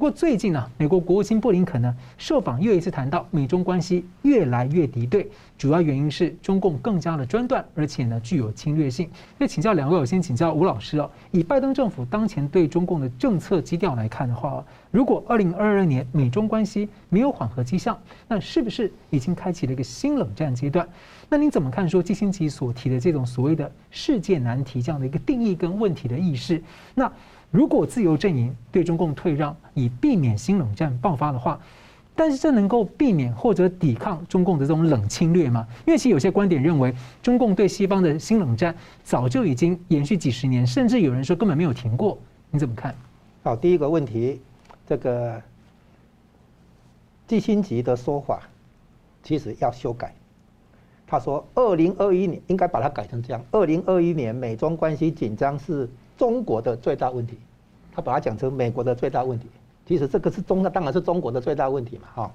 [0.00, 9.10] 不过最近呢，美国国务卿布林肯呢受访又一次谈到美中关系越来越敌对，主要原因是中共更加的专断，而且呢具有侵略性。
[9.36, 11.10] 那请教两位，我先请教吴老师哦。
[11.32, 20.88] 以拜登政府当前对中共的政策基调来看的话，如果二零二二年美中关系没有缓和迹象，那是不是已经开启了一个新冷战阶段？
[21.28, 26.62] 那您怎么看说季辛所提的这种所谓的世界难题这样的一个定义跟问题的意识？
[26.94, 27.12] 那？
[27.50, 31.58] 如果自由阵营对中共退让，以避免新冷战爆发的话，
[32.14, 35.66] 但是这能够避免或者抵抗中共的这种冷侵略吗？
[35.84, 42.16] 因为其实有些观点认为，中共对西方的新冷战早就已经延续几十年，甚至有人说根本没有停过。
[42.50, 42.94] 你怎么看？
[43.42, 44.40] 好，第一个问题，
[44.86, 45.42] 这个
[47.26, 48.42] 季辛吉的说法
[49.24, 50.14] 其实要修改。
[51.04, 55.88] 他说，二零二一年应该把它改成这样：二零二一年美中关系紧张是。
[56.20, 57.38] 中国的最大问题，
[57.90, 59.46] 他把它讲成美国的最大问题。
[59.86, 62.30] 其实这个是中，那当然是中国的最大问题嘛，哈。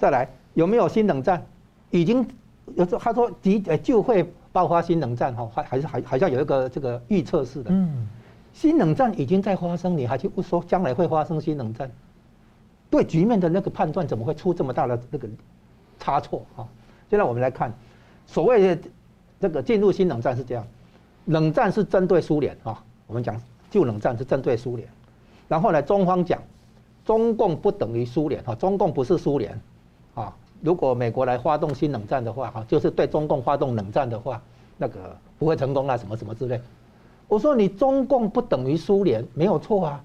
[0.00, 1.46] 再来，有没有新冷战？
[1.90, 2.26] 已经
[2.74, 7.70] 有时候他说即就会爆发新冷战，哈，还还是还好像有一个这个预测式的。
[7.72, 8.08] 嗯。
[8.52, 11.88] 新冷战已经在发生，你还去不说将来会发生新冷战？
[12.90, 15.28] 对局面的那个判断怎么会出这么大的那个
[16.00, 16.44] 差错？
[16.56, 16.66] 哈。
[17.08, 17.72] 现在我们来看，
[18.26, 18.82] 所谓的
[19.38, 20.66] 这个进入新冷战是这样，
[21.26, 22.82] 冷战是针对苏联啊。
[23.08, 23.40] 我们讲
[23.70, 24.88] 旧冷战是针对苏联，
[25.48, 26.40] 然后呢，中方讲
[27.04, 29.60] 中共不等于苏联哈，中共不是苏联
[30.14, 30.32] 啊。
[30.60, 34.40] 如果美国来发动新冷战的话哈，就是对中共发动冷战的话，
[34.76, 36.60] 那个不会成功啊，什么什么之类。
[37.28, 40.04] 我说你中共不等于苏联没有错啊，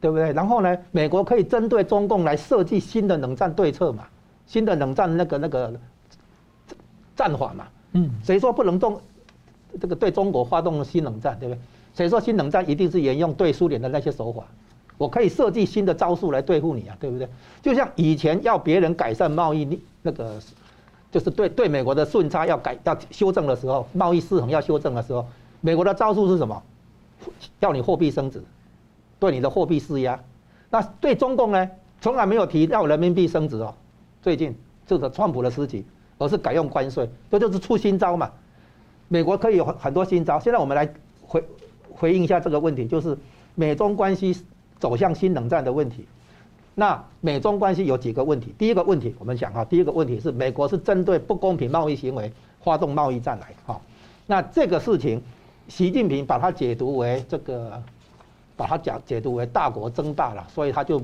[0.00, 0.32] 对不对？
[0.32, 4.06] 然后呢，美国可以针对中共来设计新的冷战对策嘛，
[4.46, 5.72] 新的冷战那个那个
[7.14, 7.68] 战法嘛。
[7.92, 9.00] 嗯，谁说不能动
[9.80, 11.60] 这个对中国发动新冷战，对不对？
[11.94, 14.44] 谁说新冷战一定是沿用对苏联的那些手法？
[14.96, 17.28] 我可以设计新的招数来对付你啊，对不对？
[17.62, 20.34] 就像以前要别人改善贸易，那个
[21.10, 25.26] 就是对对美国的顺差要改要修正的时候，贸易失衡要修正的时候，
[25.60, 26.62] 美国的招数是什么？
[27.60, 28.42] 要你货币升值，
[29.18, 30.18] 对你的货币施压。
[30.70, 33.74] 那对中共呢，从来没有提要人民币升值哦。
[34.22, 34.54] 最近
[34.86, 35.84] 这个川普的时期，
[36.18, 38.30] 而是改用关税，这就是出新招嘛。
[39.08, 40.38] 美国可以有很多新招。
[40.38, 40.92] 现在我们来
[41.26, 41.42] 回
[42.00, 43.16] 回应一下这个问题，就是
[43.54, 44.34] 美中关系
[44.78, 46.06] 走向新冷战的问题。
[46.74, 48.54] 那美中关系有几个问题？
[48.56, 52.32] 第一个问题，我们讲哈，第一个问题是美国是针对不公平贸易行为
[52.62, 53.78] 发动贸易战来哈。
[54.26, 55.20] 那这个事情，
[55.68, 57.82] 习近平把它解读为这个，
[58.56, 61.02] 把它讲解读为大国争霸了，所以他就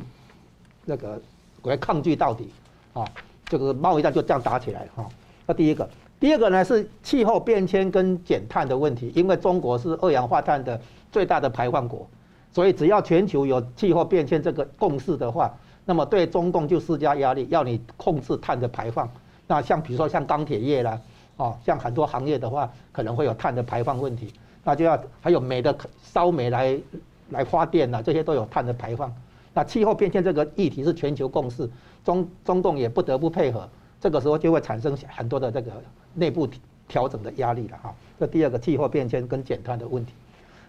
[0.87, 1.21] 那个
[1.61, 2.49] 我要抗拒到底
[2.95, 3.05] 啊，
[3.45, 5.07] 这个贸易战就这样打起来哈。
[5.47, 5.87] 那第一个，
[6.19, 10.81] 第二个呢是气候变迁跟减碳的问题，因为中国是二氧化碳的
[11.13, 12.07] 最大的排放国。
[12.53, 19.07] 所以，只要全球有气候变迁这个共识的话，那么对中共就施加压力，要你控制碳的排放。
[19.47, 20.99] 那像比如说像钢铁业啦，
[21.37, 24.33] 哦，像很多行业的话，可能会有碳的排放问题。
[24.65, 26.81] 那就要还有煤的烧煤来
[27.29, 29.15] 来发电呐，这些都有碳的排放。
[29.53, 31.69] 那气候变迁这个议题是全球共识，
[32.03, 33.69] 中中共也不得不配合。
[34.01, 35.73] 这个时候就会产生很多的这个
[36.17, 36.49] 内部
[36.89, 37.95] 调整的压力了哈。
[38.19, 40.13] 这第二个气候变迁跟减碳的问题。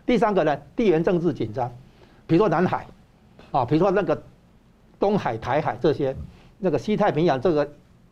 [0.05, 1.71] 第三个呢，地缘政治紧张，
[2.27, 2.85] 比如说南海，
[3.51, 4.21] 啊，比如说那个
[4.99, 6.15] 东海、台海这些，
[6.59, 7.69] 那个西太平洋这个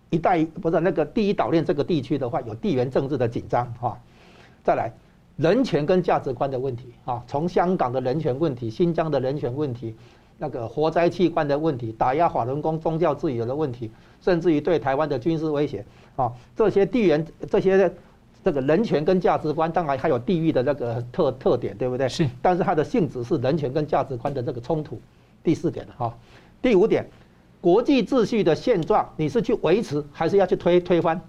[0.10, 3.98] 一带不是那个第一岛链这个地区的话，有地缘政治的紧张哈。
[4.64, 4.92] 再来，
[5.38, 9.96] 人权跟价值观的问题啊，从香港的人权问题、新疆的人权问题、
[10.38, 17.92] 那个活摘器官的问题、打压法轮功宗教自由的问题，甚至于对台湾的军事威胁啊，这些地缘这些。
[18.44, 22.08] 这个人权跟价值观，当然还有地域的那个特特点，对不对？
[22.08, 22.30] 是。
[22.44, 25.02] 但是它的性质是人权跟价值观的这个冲突。
[25.44, 26.16] 第四点哈，
[26.62, 27.04] 第五点，
[27.60, 31.20] 国际秩序的现状，你是去维持还是要去推推翻？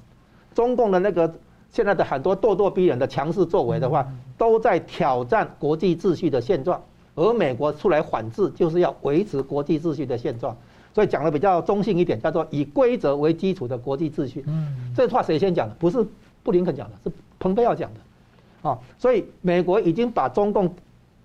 [0.54, 1.34] 中共的那个
[1.70, 6.82] 现在的很多咄咄逼人的强势作为的话，都在挑战国际秩序的现状。
[7.16, 10.56] 而美国出来反制，就是要维持国际秩序的现状。
[10.94, 14.44] 所以讲的比较中性一点，叫做以规则为基础的国际秩序。
[14.46, 14.94] 嗯。
[14.96, 15.74] 这话谁先讲的？
[15.80, 16.06] 不是。
[16.42, 20.72] 布林肯讲的是蓬佩奥讲的，啊，所以美国已经把中共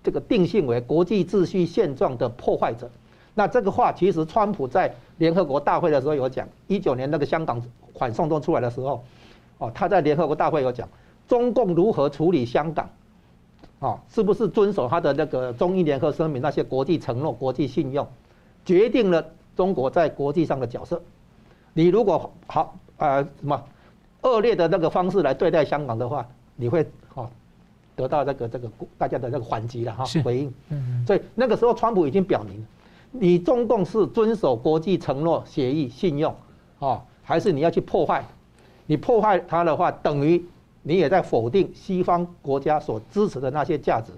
[0.04, 2.90] 这个定性为国际秩序现状的破坏者。
[3.36, 7.62] 那这个话其实川普在联合国大会的时候有讲，一九年那个香港
[7.94, 9.04] 反送中出来的时候，
[9.60, 10.90] 哦，他在联合国大会有讲，
[11.28, 12.90] 中共如何处理香港，
[13.82, 18.08] 啊，是不是遵守他的那个中英联合声明那些国际承诺、国际信用，
[18.64, 21.02] 决定了中国在国际上的角色。
[21.74, 23.62] 你如果好，呃，什么？
[24.22, 26.24] 恶劣的那个方式来对待香港的话，
[26.56, 27.28] 你会哈
[27.96, 30.54] 得到这个这个大家的这个反击了哈回应。
[31.08, 32.64] 所以那个时候川普已经表明，
[33.10, 36.36] 你中共是遵守国际承诺、协议、信用
[36.78, 38.24] 啊，还是你要去破坏？
[38.86, 40.46] 你破坏它的话，等于
[40.84, 44.12] 你也在否定西方国家所支持的那些价值。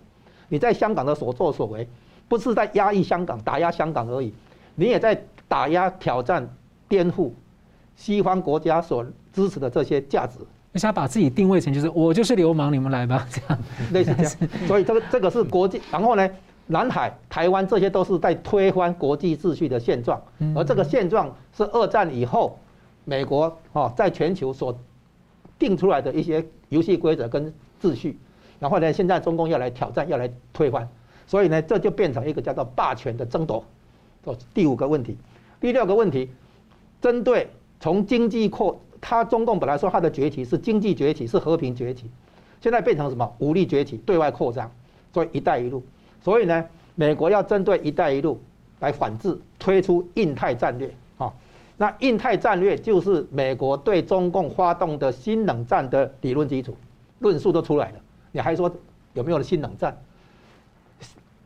[0.50, 1.88] 你在香港的所作所为，
[2.28, 4.34] 不是在压抑香港、打压香港而已，
[4.76, 6.48] 你也在打压、挑战、
[6.88, 7.32] 颠覆
[7.96, 9.06] 西方国家所。
[9.34, 10.38] 支持的这些价值，
[10.74, 13.60] 而且他把自己定位成就是我就是流氓，你们来吧，这样
[13.92, 14.32] 类似这样。
[14.68, 16.30] 所以这个这个是国际，然后呢，
[16.68, 20.22] 南海、台湾这些都是在推翻国际秩序的现状，
[20.56, 22.56] 而这个现状是二战以后
[23.06, 24.78] 美国哦在全球所
[25.64, 28.18] 定出来的一些游戏规则跟秩序，
[28.60, 30.86] 然后呢，现在中共要来挑战，要来推翻，
[31.26, 33.64] 所以呢，这就变成一个叫做霸权的争夺。
[34.26, 35.16] 哦，第五个问题，
[35.62, 36.30] 第六个问题，
[37.02, 37.48] 针对
[37.80, 38.78] 从经济扩。
[39.00, 42.10] 他中共本来说他的崛起是经济崛起，是和平崛起，
[42.62, 43.34] 现在变成什么？
[43.40, 44.70] 武力崛起，对外扩张，
[45.14, 45.82] 所以“一带一路”。
[46.24, 48.40] 所以呢，美国要针对“一带一路”
[48.80, 50.90] 来反制，推出印太战略。
[51.78, 56.76] 那印太战略就是美国对中共发动的新冷战的理论基础，
[57.20, 57.96] 论述都出来了。
[58.32, 58.72] 你还说
[59.14, 59.98] 有没有新冷战？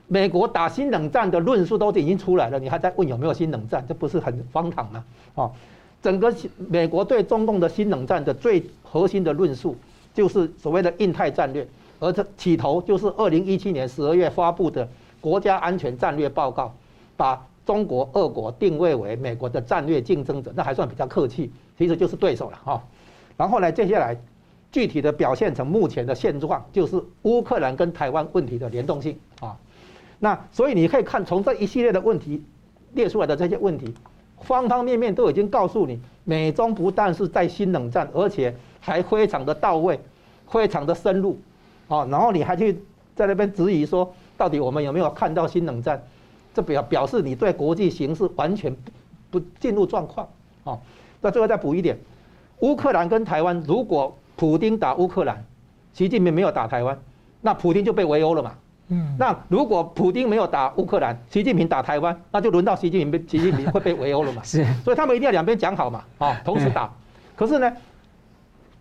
[0.08, 3.84] 美国打新冷战的论述都已经出来了，你还在问有没有新冷战？
[3.88, 5.04] 这不是很荒唐吗？
[5.36, 5.52] 啊？
[6.02, 6.34] 整个
[6.70, 9.76] 美国对中共的新冷战的最核心的论述，
[10.14, 11.68] 就是所谓的印太战略，
[12.00, 14.88] 而这起头就是二零一七年十二月发布的
[15.20, 16.74] 国家安全战略报告，
[17.18, 22.82] 把中国、俄国定位为美国的战略竞争者，那还算比较客气，其实就是对手了哈。
[23.36, 24.18] 然后呢，接下来
[24.72, 29.58] 具体的表现成目前的现状，就是乌克兰跟台湾问题的联动性啊。
[30.20, 32.42] 那所以你可以看从这一系列的问题
[32.94, 33.94] 列出来的这些问题。
[34.40, 40.00] 方方面面都已经告诉你，美中不但是在新冷战，而且还非常的到位，
[40.48, 41.36] 非常的深入，
[41.88, 42.80] 啊，然后你还去
[43.16, 46.02] 在那边质疑说，到底我们有没有看到新冷战？
[46.58, 48.76] 这表表示你对国际形势完全
[49.30, 50.28] 不进入状况，
[50.64, 50.76] 啊，
[51.22, 51.96] 那最后再补一点，
[52.62, 55.46] 乌克兰跟台湾，如果普京打乌克兰，
[55.94, 56.98] 习近平没有打台湾，
[57.42, 58.54] 那普京就被围殴了嘛，
[58.88, 64.42] 嗯，那如果普京没有打乌克兰，习近平打台湾，那就轮到习近平被习近平会被围殴了嘛？
[64.44, 66.92] 是，所以他们一定要两边讲好嘛，啊，同时打。
[67.36, 67.72] 可是呢，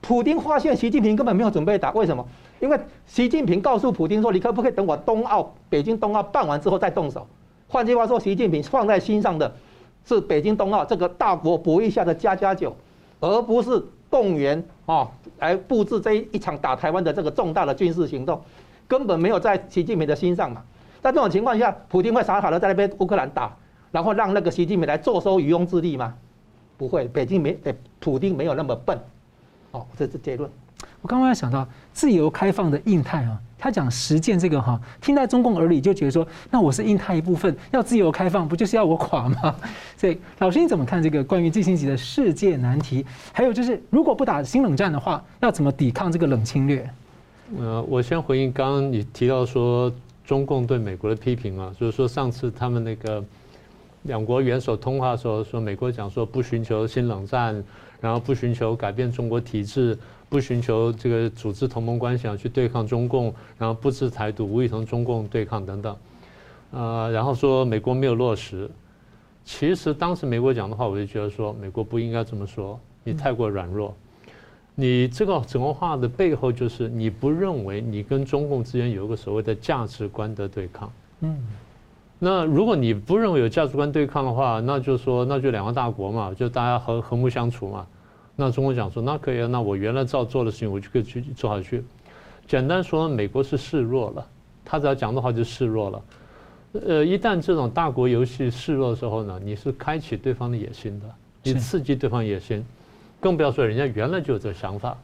[0.01, 2.27] 普京发现习近平根本没有准备打，为什么？
[2.59, 7.27] 因为习近平告诉普京说：“你可不可以等我冬奥，北京冬奥办完之后再动手？”
[7.69, 9.53] 换句话说，习近平放在心上的
[10.05, 12.75] 是北京冬奥这个大国博弈下的家家酒，
[13.21, 15.09] 而不是动员啊
[15.39, 18.41] 来布置这一场打台湾的这个重大的军事行动。
[18.89, 20.63] 根本没有在习近平的心上嘛，
[21.03, 23.57] 在这种情况下，普京会傻傻的在那边乌克兰打，
[23.91, 26.15] 然后让那个习近平来坐收渔翁之利吗？
[26.79, 28.97] 不会，北京没，诶，普京没有那么笨。
[29.73, 30.49] 哦，这是结论。
[31.03, 39.55] 我刚刚想到自由开放的印太啊，他讲实践这个哈，听在中共耳里就觉得说，那我是印太一部分，要自由开放，不就是要我垮吗？
[39.97, 43.05] 所以老师你怎么看这个关于季辛吉的世界难题？
[43.33, 46.89] 还有就是，如果不打新冷战的话，要怎么抵抗这个冷侵略？
[47.59, 49.93] 呃，我先回应刚刚你提到说
[50.25, 53.25] 中共对美国的批评啊，就是说上次他们那个
[54.03, 57.63] 两国元首通话的时候，说美国讲说不寻求新冷战，
[58.01, 59.97] 然后不寻求改变中国体制，
[60.29, 65.97] 不寻求这个组织同盟关系啊去对抗中共，然后不支持台独，无意同中共对抗等等，
[66.73, 68.71] 呃，然后说美国没有落实。
[69.45, 73.95] 其实当时美国讲的话，我就觉得说美国不应该这么说，你太过软弱。
[74.75, 80.93] 你这个整个话的背后，就是你不认为你跟中共之间有一个所谓的价值观的对抗。
[81.21, 81.39] 嗯，
[82.19, 87.87] 那如果你不认为有价值观对抗的话，那就说那就两个大国嘛，就大家和和睦相处嘛。
[88.37, 91.83] 那中国讲说那可以啊，那我原来照做的事情我就可以去做下去。
[92.47, 94.25] 简单说，美国是示弱了，
[94.65, 96.03] 他只要讲的话就示弱了。
[96.87, 101.07] 呃，一旦这种大国游戏示弱的时候呢，你是开启对方的野心的，
[101.43, 102.65] 你刺激对方野心。
[103.19, 104.97] 更不要说人家原来就有这个想法，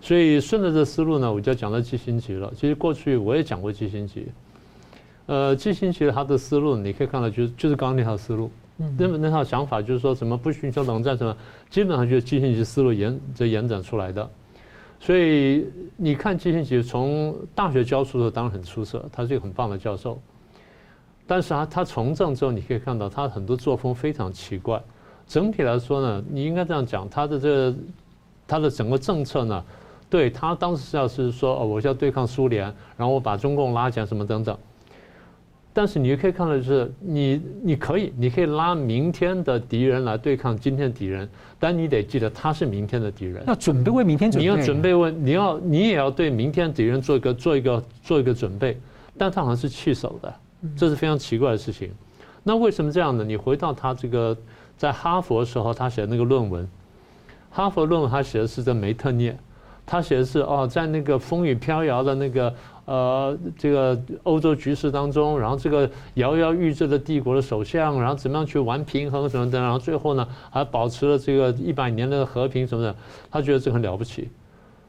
[0.00, 2.52] 所以顺着这思路呢，我就讲到季辛吉了。
[2.54, 4.28] 其实过去我也讲过季辛吉，
[5.26, 11.36] 呃，季辛吉他的思路你可以看到，就是就是刚刚那套思路，那么那套想法就是说什么不寻求冷战什么，
[11.70, 14.28] 基本上就是基辛吉思路延这延展出来的。
[14.98, 15.66] 所以
[15.96, 20.18] 你看基辛吉从大学教书的时候当然很出色，他是一个很棒的教授，
[21.26, 24.82] 但是啊，他从政之后你可以看到他很多作风非常奇怪。
[25.26, 27.76] 整体来说呢，你应该这样讲，他的这个，
[28.46, 29.64] 他的整个政策呢，
[30.10, 32.64] 对他当时要是说哦，我要对抗苏联，
[32.96, 34.58] 然后我把中共拉起来什么等等。
[35.74, 43.44] 但是你可以看到，就是你你可以，你可以拉明天的敌人来对抗今天的敌人，但你得记得他是明天的敌人。
[43.46, 44.48] 要准备为明天准备。
[44.48, 48.80] 你要准备为你要你也要对明天的敌人做一个做一个做一个准备，
[49.18, 50.34] 但他好像是弃守的，
[50.74, 51.90] 这是非常奇怪的事情。
[52.42, 53.24] 那为什么这样呢？
[53.24, 54.34] 你回到他这个。
[54.76, 56.68] 在哈佛的时候，他写的那个论文，
[57.48, 59.38] 哈佛论文他写的是在梅特涅，
[59.86, 62.52] 他写的是哦，在那个风雨飘摇的那个
[62.86, 72.96] 呃这个欧洲局势当中，然后这个摇摇欲坠的帝国的首相，然后怎么样去玩平衡什么的，然后最后呢还保持了这个一百年的和平什么的，
[73.30, 74.28] 他觉得这很了不起，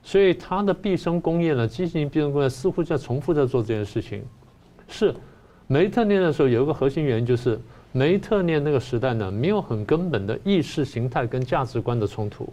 [0.04, 4.24] 所以他的毕生功业呢，进行毕生功业似乎在重复在做这件事情。
[4.88, 5.14] 是
[5.68, 7.60] 梅特涅的时候有一个核心原因就是。
[7.98, 12.52] 梅特涅那个时代呢，没有很根本的意识形态跟价值观的冲突，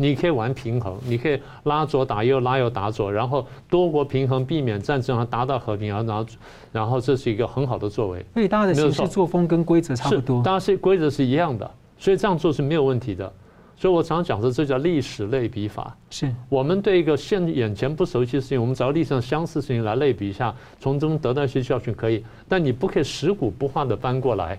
[0.00, 6.26] 你可以玩平衡，你可以拉左打右，拉右打左，然后多国平衡，避免战争，而达到和平，然后
[6.70, 8.24] 然后这是一个很好的作为。
[8.32, 11.68] 所以大家的行事作风跟规则差不多，大家是规则是一样的，
[11.98, 13.30] 所以这样做是没有问题的。
[13.76, 15.96] 所以我常常讲说，这叫历史类比法。
[16.10, 24.58] 是我们对一个现眼前不熟悉的事情，我们找历史上相似事情来类比一下，从中得到一些教训可以，但你不可以食古不化的搬过来。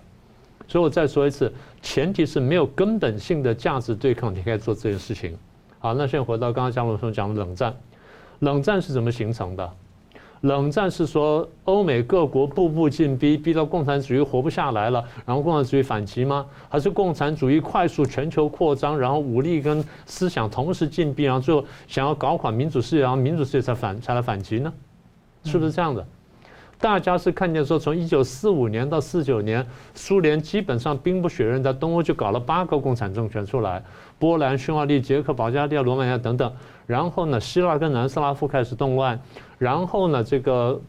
[0.70, 1.52] 所以我再说一次，
[1.82, 5.36] 前提是没有根本性的价值对抗，你可以做这件事情。
[5.80, 7.76] 好，那现在回到刚刚江龙兄讲的冷战，
[8.40, 9.68] 冷战是怎么形成的？
[10.42, 16.46] 冷战是说欧美各国步步进逼，逼到共产主义活不下来了，然后共产主义反击吗？
[16.70, 24.72] 还是共产主义快速全球扩张，然后武力跟思想同时进逼，然后最后想要搞垮民主世界，然后民主世界才反才来反击呢？
[25.46, 26.06] 是不是这样的？
[26.80, 33.84] 大家是看见说，从一九四五年到四九年，苏联基本上兵不血刃，在东欧就搞了八个共产政权出来，
[34.18, 36.52] 波兰、匈牙利、捷克、保加利亚、罗马尼亚等等。
[36.88, 39.20] 然后呢，希腊跟南斯拉夫开始动乱。
[39.58, 40.80] 然后呢，这个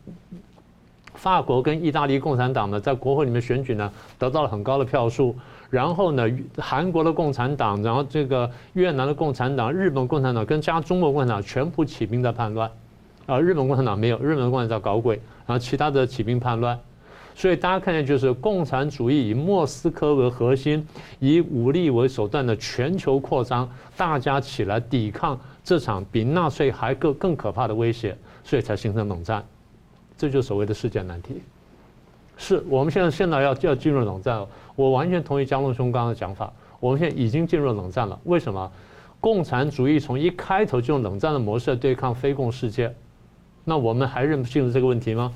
[1.14, 5.34] 法国跟意大利共产党呢，在国会里面选举呢，得到了很高的票数。
[5.70, 6.24] 然后呢，
[6.56, 12.70] 韩国的共产党，然后这个越南的共产党、日本共产党跟加中国共产党全部起兵在叛乱。
[13.26, 15.20] 啊，日本共产党没有，日本共产党在搞鬼。
[15.46, 16.78] 然后其他的起兵叛乱，
[17.34, 20.86] 所以大家看见就是共产主义以莫斯科为核心，
[21.18, 29.44] 以武力为手段的全球扩张，大家起来抵抗这场比纳粹还更更可怕的威胁，所以才形成冷战。
[30.16, 31.40] 这就是所谓的世界难题。
[32.36, 36.52] 是我们现在现在要要进入冷战了，我完全同意江龙兄刚刚的讲法。
[36.78, 38.70] 我们现在已经进入冷战了，为什么？
[39.18, 42.94] 共产主义从一开头就用冷战的模式对抗非共世界，
[43.64, 45.32] 那我们还认不清楚这个问题吗？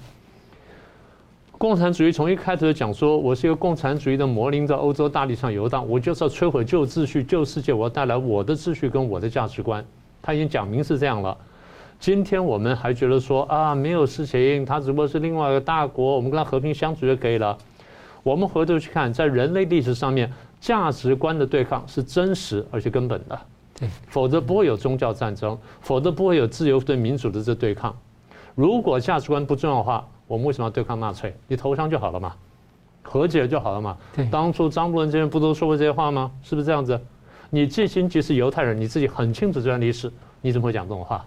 [1.57, 9.83] 共产主义从一开头就讲说，我是一个共产主义的魔灵，在欧洲大地上游荡，我就是要摧毁旧秩序、旧世界，我要带来我的秩序跟我的价值观。
[10.21, 11.37] 他已经讲明是这样了。
[12.01, 17.57] 今天我们还觉得说啊，没有事情，他只不过是另外一个大国，我们跟他和平相处就可以了。
[18.23, 23.39] 我们回头去看，在人类历史上面，价值观的对抗是真实而且根本的。
[23.79, 27.95] 对，否则不会有宗教战争，否则不会有自由对民主的这对抗。
[28.55, 31.35] 如果价值观不重要的话，我们为什么要对抗纳粹？
[31.49, 32.35] 你投降就好了嘛，
[33.03, 33.97] 和解就好了嘛。
[34.15, 36.31] 对，当初张伯伦这边不都说过这些话吗？
[36.43, 36.99] 是不是这样子？
[37.51, 41.25] 你既心即是犹太人，你自己很清楚这段历史，你怎么会讲这种话？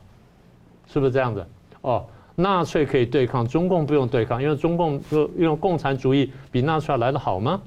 [0.88, 1.45] 是不是这样子？
[1.82, 2.05] 哦，
[2.36, 7.61] 纳粹可以对抗，中共不用对抗，因为中共用用共产主义比纳粹要来得好吗？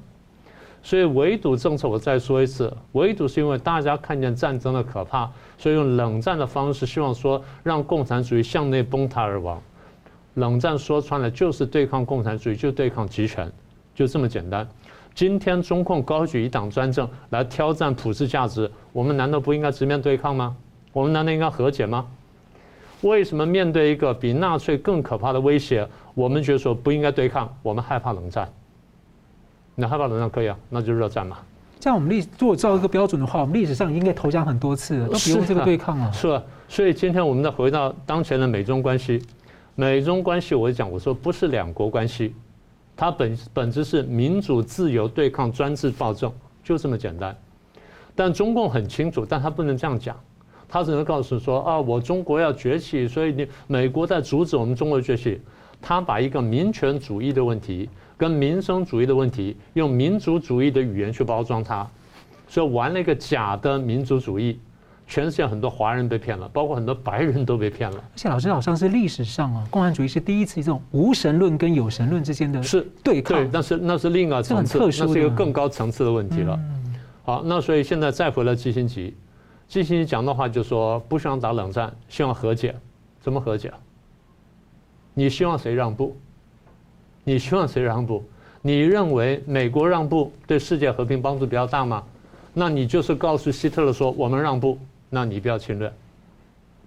[0.83, 5.31] 所以围堵政策，我再说一次，围堵是因为大家看见战争的可怕，
[5.61, 9.61] 所以用冷战的方式，希望说让共产主义向内崩塌而亡。
[10.33, 13.51] 冷战说穿了就是对抗共产主义，就对抗集权，
[13.93, 14.67] 就这么简单。
[15.13, 20.57] 今天中共高举一党专政来挑战普世价值，我们难道不应该直面对抗吗？
[20.93, 22.07] 我们难道应该和解吗？
[23.01, 28.51] 为什么面对一个比纳粹更可怕的威胁，我们觉得说不应该对抗，我们害怕冷战？
[29.75, 31.37] 你害怕冷战可以啊，那就热战嘛。
[31.81, 36.11] 像我们历如果照一个标准的话，我们历史上应该投降很多次，都不用这个对抗啊。
[36.11, 39.19] 是啊，所以今天我们再回到当前的美中关系，
[39.73, 42.35] 美中关系我讲我说不是两国关系，
[42.95, 46.31] 它本本质是民主自由对抗专制暴政，
[46.63, 47.35] 就这么简单。
[48.13, 50.15] 但中共很清楚，但他不能这样讲，
[50.71, 55.39] 他只能告诉说啊，我中国要崛起，所以你美国在阻止我们中国崛起。
[55.79, 57.87] 他把一个民权主义的问题。
[58.17, 61.87] 跟民生主义的问题，用民族主义的语言去包装它，
[62.47, 64.59] 所以玩了一个假的民族主义，
[65.07, 67.97] 全世界很多华人被骗了，包括很多白人都被骗了。
[67.97, 76.59] 而且老师好像是历史上啊，共产主义是第一次这种无神论跟有神论之间的是对抗，对，那是那是另一个层次，那是一个更高层次的问题了。
[77.23, 78.93] 好，那所以现在再回来基辛格，
[79.71, 82.75] 基辛格讲的话就说不希望打冷战，希望和解，
[83.21, 83.71] 怎么和解？
[85.13, 86.13] 你希望谁让步？
[87.23, 88.21] 你希望谁让步？
[88.61, 92.03] 你认为美国让步对世界和平帮助比较大吗？
[92.53, 94.77] 那你就是告诉希特勒说我们让步，
[95.09, 95.89] 那你不要侵略。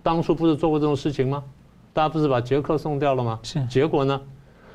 [0.03, 1.43] 当初不是做过这种事情吗？
[1.95, 3.41] 大家不是把捷克送掉了吗？
[3.43, 3.65] 是。
[3.65, 4.21] 结果呢？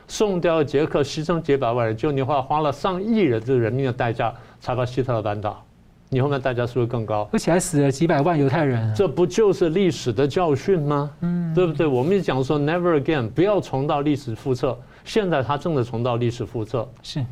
[0.08, 5.64] 送掉捷克，牺牲几百万人，就你花花了上亿人的人命的代价，才把希特勒扳倒。
[6.10, 7.30] 你后面代价是不是更高？
[7.32, 8.92] 而且还死了几百万犹太人。
[8.96, 11.12] 这不就是历史的教训吗？
[11.22, 11.86] 嗯，对不对？
[11.86, 14.76] 我们一讲说 never again，不要重蹈历史覆辙。
[15.06, 17.24] 现在他正在重蹈历史覆辙，是，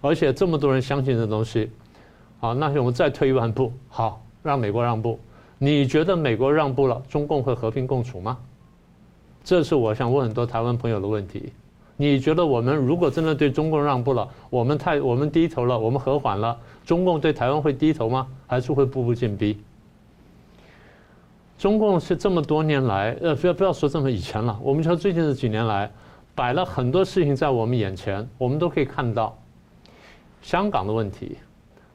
[0.00, 1.70] 而且这么多人相信这东西，
[2.38, 5.18] 好，那我们再退一万步，好，让美国让步。
[5.58, 8.36] 你觉得美国让步了，中共会和平共处吗？
[9.42, 11.52] 这是我想问很多台湾朋友的问题。
[11.96, 16.54] 你觉得我们如果真的对中共让步了，我们太我们低头了，我们和缓了，
[16.86, 18.26] 中共对台湾会低头吗？
[18.46, 19.58] 还是会步步进逼？
[21.58, 25.90] 中共是这么多年来，呃，不要不要说这么以前了，我们说最近这几年来。
[26.36, 29.34] 摆了很多事情在我们眼前，我们都可以看到
[30.42, 31.38] 香港的问题、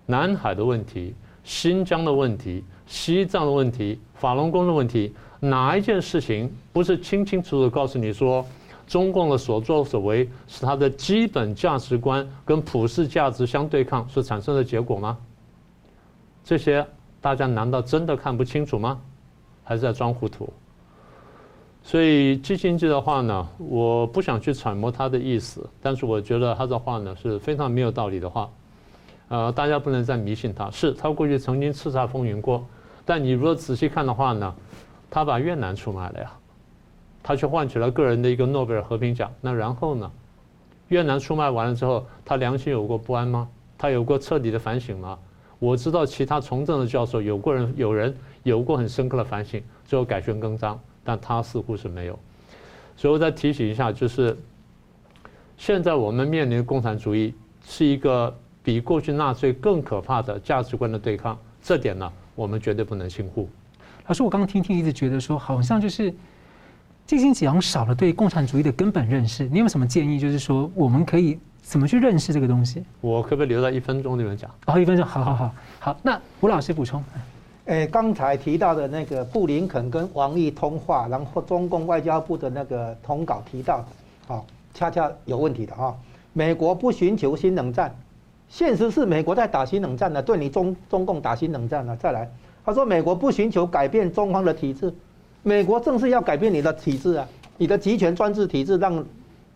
[0.08, 1.14] 南海的问题、
[1.44, 8.44] 新疆的问题、西藏的问题、法轮功的问题，哪一件事情不是清清楚楚告诉你说，
[8.92, 15.18] 中共的所作所为是他的基本价值观跟普世价值相对抗所产生的结果吗？
[16.44, 16.86] 这些
[17.22, 19.00] 大家难道真的看不清楚吗？
[19.64, 20.52] 还是在装糊涂？
[21.82, 28.50] 所以基辛格的话呢，我不想去揣摩他的意思，但是我觉得他的话呢是非常没有道理的话，
[29.30, 30.70] 呃，大家不能再迷信他。
[30.70, 32.66] 是他过去曾经叱咤风云过，
[33.06, 34.54] 但你如果仔细看的话呢，
[35.10, 36.30] 他把越南出卖了呀，
[37.24, 39.32] 他却换取了个人的一个诺贝尔和平奖。
[39.42, 40.12] 那然后呢，
[40.90, 43.48] 越南出卖完了之后，他良心有过不安吗？
[43.78, 45.18] 他有过彻底的反省吗？
[45.60, 50.80] 我知道其他从政的教授有过人有人有过很深刻的反省，最后改弦更张。
[51.04, 52.20] 但他似乎是没有，
[52.96, 54.38] 所以我再提醒一下，就是
[55.58, 57.34] 现在我们面临的共产主义
[57.66, 58.32] 是一个
[58.64, 63.50] 比过去纳粹更可怕的价值观的对抗，这点呢，我们绝对不能轻忽。
[64.06, 66.14] 老师，我刚刚听听，一直觉得说，好像就是
[67.12, 69.46] 基辛格少了对共产主义的根本认识。
[69.52, 70.18] 你有什么建议？
[70.18, 72.86] 就是说，我们可以怎么去认识这个东西？
[73.02, 74.50] 我可不可以留在一分钟里面讲？
[74.68, 75.98] 哦，一分钟，好好好，好。
[76.02, 77.04] 那吴老师补充。
[77.66, 83.86] 诶，刚才提到的那个布林肯跟王毅通话，然后中共外交部的那个通稿提到的，
[84.28, 85.94] 好，恰恰有问题的哈。
[86.32, 87.94] 美国不寻求新冷战，
[88.48, 91.94] 现实是美国在打新冷战呢，对你中中共打新冷战呢。
[91.98, 92.30] 再来，
[92.64, 94.94] 他说美国不寻求改变中方的体制，
[95.44, 97.28] 美国正是要改变你的体制啊，
[97.58, 99.04] 你的集权专制体制，让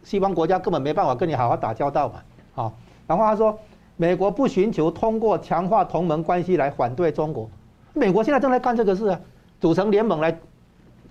[0.03, 2.15] 西方国家根本没办法跟你好好打交道嘛。
[2.53, 2.73] 好，
[3.05, 3.57] 然后他说
[3.97, 7.49] 美国不寻求通过强化同盟关系来反对中国，
[7.93, 9.19] 美国现在正在干这个事啊，
[9.59, 10.37] 组成联盟来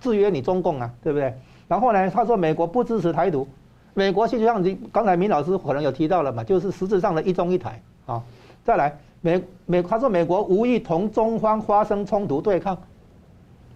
[0.00, 1.32] 制约你中共啊，对不对？
[1.68, 3.46] 然后呢，他说美国不支持台独。
[3.96, 8.20] 美国就像你刚才明老师可能有提到了嘛，就是实质上的一中一台啊。
[8.64, 12.76] 再来，美美他说美国无意同中方发生冲突对抗，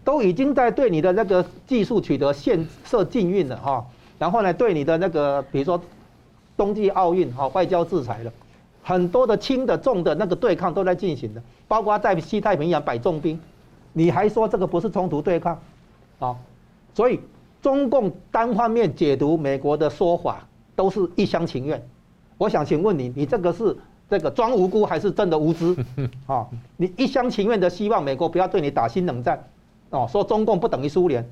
[0.09, 3.85] 都已经在对你的那个技术取得限设禁运了哈。
[4.19, 5.79] 然后呢，对你的那个比如说
[6.57, 8.33] 冬季奥运哈外交制裁了，
[8.83, 13.39] 很多的轻的重的那个对抗都在进行的，包括在西太平洋摆重兵，
[13.93, 15.61] 你还说这个不是冲突对抗
[16.19, 16.35] 啊？
[16.95, 17.21] 所以。
[17.61, 20.47] 中共单方面解读美国的说法，
[20.77, 21.85] 都是一厢情愿。
[22.39, 23.77] 我想请问你，你这个是
[24.09, 25.77] 这个装无辜还是真的无知？
[26.29, 26.47] 啊，
[26.77, 29.45] 你一厢情愿的希望美国不要对你打新冷战，
[29.91, 31.29] 哦，说中共不等于苏联。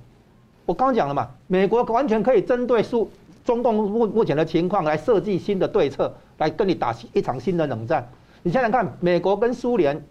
[0.65, 3.11] 我刚讲了嘛，美国完全可以针对苏
[3.45, 8.09] 中共目目前的情况来设计新的对策，来跟你打一场新的冷战。
[8.43, 10.03] 你想想看，美国跟苏联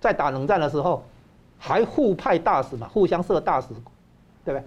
[0.00, 1.02] 在打冷战的时候，
[1.58, 3.68] 还互派大使嘛，互相设大使，
[4.44, 4.62] 对不对？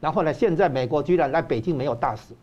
[0.00, 0.32] 然后呢？
[0.32, 2.34] 现在美国居然来北京没有大使，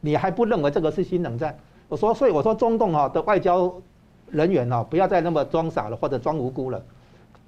[0.00, 1.56] 你还不认为这个是新冷战？
[1.88, 3.72] 我说，所以我说中共哈的外交
[4.30, 6.82] 人员哈，不要再那么装傻了，或者装无辜了，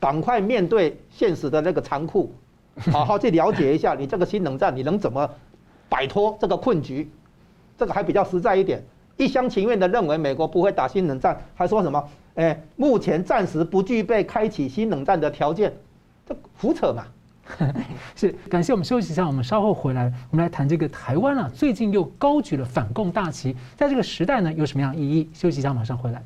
[0.01, 2.33] 赶快面对现实的那个残酷，
[2.91, 5.31] 好好去了解一下你这个新冷战你能怎么
[5.89, 7.09] 摆脱这个困局，
[7.77, 8.83] 这个还比较实在一点。
[9.17, 12.03] 一厢情愿的认为美国不会打新冷战，还说什么？
[12.37, 15.71] 哎，目前暂时不具备开启新冷战的条件，
[16.27, 17.05] 这胡扯嘛！
[18.17, 25.29] 是，感谢我们休息一下，我们稍后回来，我们来谈这个台湾啊，最近又高举了反共大旗，在这个时代呢，有什么样意义？
[25.35, 26.23] 休息一下，马上回来。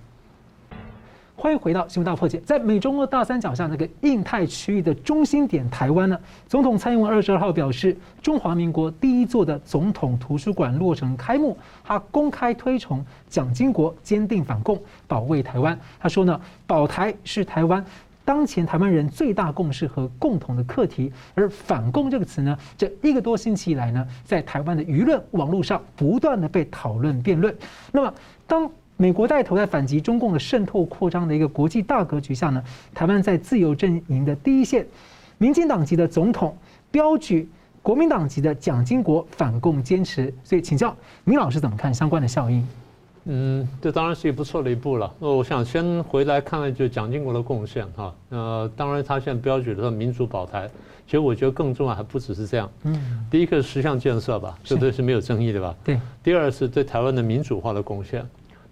[1.44, 6.18] 欢迎回到新闻大破解，在美中俄大三角下，那个印太区域的中心点台湾呢，
[6.48, 15.78] 总统蔡英文二十二号表示，中华民国第一座的总统图书馆落成开幕，他公开推崇蒋经国坚定反共，保卫台湾。
[16.00, 17.84] 他说呢，保台是台湾。
[18.24, 27.54] 当前台湾人最大共识和共同的课题，而反共这个词呢，这一个多星期以来呢，在台湾的舆论网络上不断的被讨论辩论。
[27.92, 28.14] 那么，
[28.46, 32.62] 当美国带头在反击中共的渗透扩张的一个国际大格局下呢，
[32.94, 34.86] 台湾在自由阵营的第一线，
[35.38, 36.56] 民进党籍的总统
[36.90, 37.48] 标举
[37.82, 42.66] 国民党籍的蒋经国反共坚持，所以请教明老师怎么看相关的效应？
[43.26, 45.12] 嗯，这当然是一个不错的一步了。
[45.18, 48.14] 那我想先回来看看，就蒋经国的贡献哈。
[48.28, 50.68] 呃，当然他现在标举的民主保台，
[51.06, 52.70] 其实我觉得更重要还不只是这样。
[52.82, 55.74] 嗯，第一个是十项建设吧，这都是没有争议的吧？
[55.82, 55.98] 对。
[56.22, 58.24] 第二是对台湾的民主化的贡献，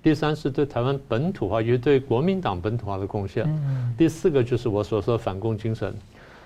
[0.02, 3.44] 第三是对台湾本土化，也对国民党本土化的贡献。
[3.46, 3.94] 嗯。
[3.96, 5.94] 第四个就是我所说的反共精神。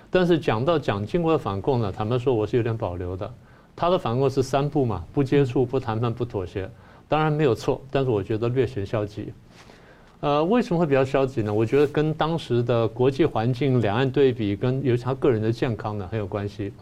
[0.09, 3.29] 但是讲到蒋经国的反共呢，坦白说我是有点保留的。
[3.75, 6.69] 他的反共是三不嘛：不接触、不谈判、不妥协。
[7.09, 9.33] 当然没有错，但是我觉得略显消极。
[10.19, 11.53] 呃，为什么会比较消极呢？
[11.53, 16.73] 我觉得跟当时的国际环境、两岸对比，跟尤其他个人的健康呢很有关系。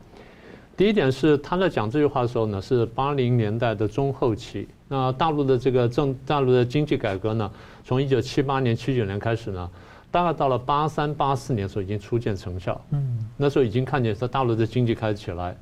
[0.78, 4.68] 第一点是他在讲这句话的时候呢，是八零年代的中后期。
[4.90, 7.50] 那大陆的这个政，大陆的经济改革呢，
[7.86, 9.70] 从一九七八年、七九年开始呢，
[10.12, 12.80] 大概到了八三、八四年的时候已经初见成效。
[12.92, 15.56] 嗯，那时候已经看见说大陆的经济开始起来。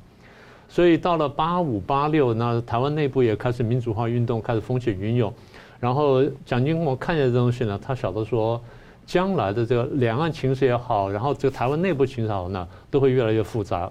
[0.68, 5.32] 所以到了八五八六，那台湾内部也开始民主化运动，开始风起云涌。
[5.78, 8.60] 然后蒋经国看见这东西呢，他晓得说，
[9.06, 13.88] 将来的这个两岸情势也好，然后这个台湾内部情势好呢，都会越来越复杂。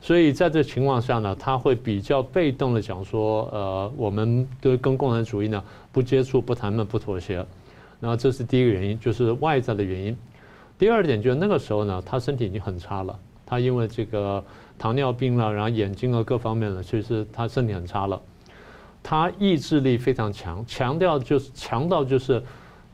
[0.00, 7.44] 所以在这情况下呢，他会比较被动的讲说，呃，我们对跟共产主义呢不接触、不谈判、不妥协。
[8.00, 10.16] 那这是第一个原因，就是外在的原因。
[10.78, 14.42] 第二点就是那个时候呢，他身体已经很差了，他因为这个。
[14.78, 18.20] 糖尿病了，然后眼睛啊各方面了，其实他身体很差了。
[19.02, 22.42] 他意志力非常强，强调就是强到就是，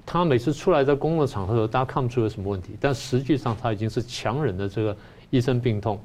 [0.06, 4.96] 他每次出来在公共场合的时候，大家看不出有什么问题，但实际上他已经是强忍的这个
[5.30, 5.98] 一身病痛，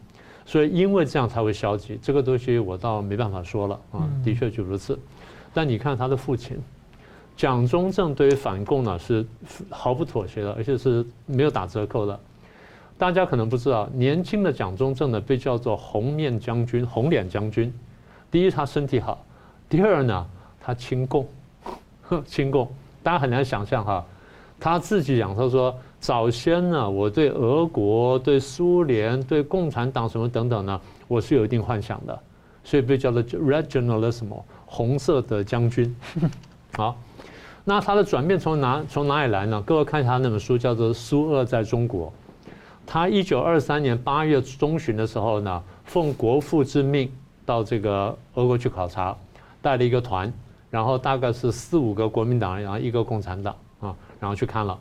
[0.47, 1.99] 所以因为这样才会消极。
[2.01, 4.97] 这个东西我倒没办法说了啊，的确就如此。
[5.53, 6.57] 但你看他的父亲
[7.35, 9.25] 蒋中正对于反共呢是
[9.69, 12.17] 毫不妥协的，而且是没有打折扣的。
[12.97, 17.71] 大家可能不知道，年轻的蒋中正呢被叫做“红面将军”、“红脸将军”。
[18.31, 19.17] 第一，他身体好；
[19.69, 20.25] 第二呢，
[20.59, 21.27] 他亲共，
[22.25, 22.67] 亲共。
[23.03, 24.03] 大家很难想象哈，
[24.59, 32.17] 他自己讲他说：“早先呢，我对俄国、对苏联、对共产党什么等等呢，我是有一定幻想的。
[32.63, 35.95] 所以被叫做 Red Generalissimo 红色的将军。
[36.75, 36.97] 好，
[37.63, 39.61] 那他的转变从哪从哪里来呢？
[39.65, 42.07] 各位看一下他那本书，叫做《苏俄在中国》。
[42.85, 47.09] 他一九二三年八月中旬的时候呢，奉国父之命
[47.45, 49.15] 到这个俄国去考察，
[49.61, 50.31] 带了一个团，
[50.69, 54.77] 然后大概是四五个国民党，然后一个共产党啊，然后去看了。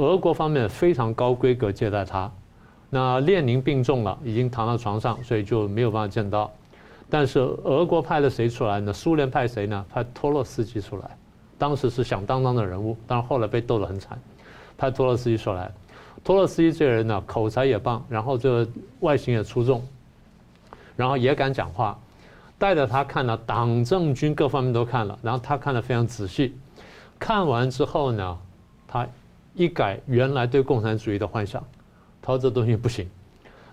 [0.00, 2.30] 俄国方面非常高规格接待他。
[2.88, 6.50] 那列宁病重了，已经躺在床上，所以就没有办法见到。
[7.10, 8.92] 但是俄国派了谁出来呢？
[8.92, 9.84] 苏联派谁呢？
[9.92, 11.10] 派托洛斯基出来，
[11.58, 14.18] 当时是响当当的人物，但是后来被斗得很惨，
[14.78, 15.70] 派托洛斯基出来。
[16.24, 18.70] 托洛斯基这个人呢，口才也棒，然后这个
[19.00, 19.86] 外形也出众，
[20.96, 21.98] 然后也敢讲话，
[22.58, 26.56] 带着他看了党政军各方面都看了，然后他看得非常仔细。
[27.18, 28.38] 看完之后呢，
[28.86, 29.06] 他
[29.60, 31.62] 一改原来对共产主义的幻想，
[32.22, 33.06] 他说这东西不行，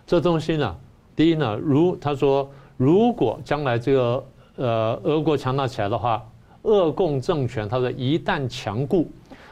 [0.05, 0.75] 这东西呢，
[1.15, 4.25] 第一呢，如他说，如果将来这个
[4.57, 6.21] 呃俄国强大起来的话，
[6.63, 9.09] 俄共政权他说一旦强固。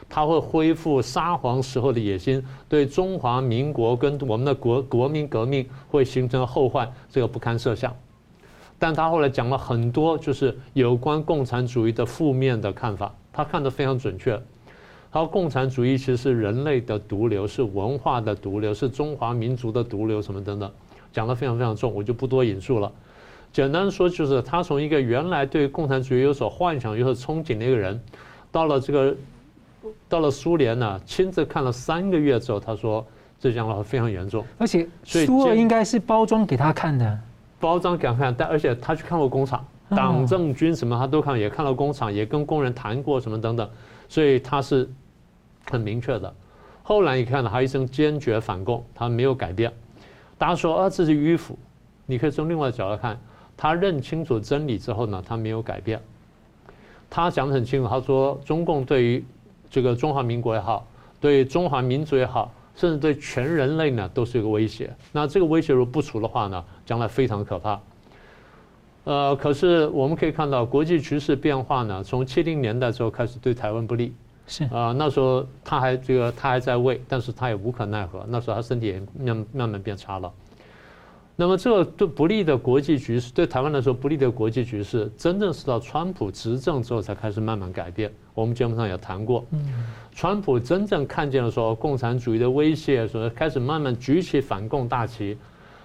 [0.08, 7.92] 他会恢复沙皇时候的野心，对中华民国跟我们的国国民革命会形成后患，这个不堪设想。
[8.78, 14.40] 但他后来讲了很多，就是有关共产主义的负面的看法，他看得非常准确。
[15.16, 20.70] 他说共产主义其实是人类的毒瘤，是文化的毒瘤，是中华民族的毒瘤，什么等等，
[21.10, 22.92] 讲得非常非常重，我就不多引述了。
[23.50, 27.98] 简单说，就是他从一个原来对共产主义有所幻想、有所憧憬的一个人，
[28.52, 29.16] 到了这个。
[30.08, 33.06] 到了苏联呢，亲自看了三个月之后，他说
[33.38, 34.44] 这将来会非常严重。
[34.58, 37.18] 而且苏俄应该是包装给他看的，
[37.60, 43.70] 包装给他看，但而且他去看过工厂，党政军什么他都看，也看了工厂，也跟工人谈过什么等等，
[44.08, 44.88] 所以他是
[45.70, 46.32] 很明确的。
[46.82, 49.72] 后来一看到他一生坚决反共，他没有改变。
[50.38, 51.58] 大家说啊，这是迂腐。
[52.06, 53.18] 你可以从另外的角度看，
[53.56, 56.00] 他认清楚真理之后呢，他没有改变。
[57.10, 59.24] 他讲得很清楚，他说中共对于
[59.68, 60.86] 这个中华民国也好，
[61.20, 64.94] 对中华民族也好，甚至对全人类呢，都是一个威胁。
[65.10, 67.80] 那这个威胁如果不除的话呢，将来非常可怕。
[69.04, 74.14] 呃，可是我们可以看到国际局势变化呢，从七零年代之后开始对台湾不利。
[74.46, 78.24] 是啊，那时候他还这个他还在位，但是他也无可奈何。
[78.28, 80.32] 那时候他身体也慢慢慢变差了。
[81.38, 88.10] 那么这个对不利的国际局势，对台湾来说不利的国际局势，真正是到川普执政之后才开始慢慢改变。
[88.32, 89.44] 我们节目上也谈过，
[90.14, 95.36] 川普真正看见了说共产主义的威胁，说开始慢慢举起反共大旗，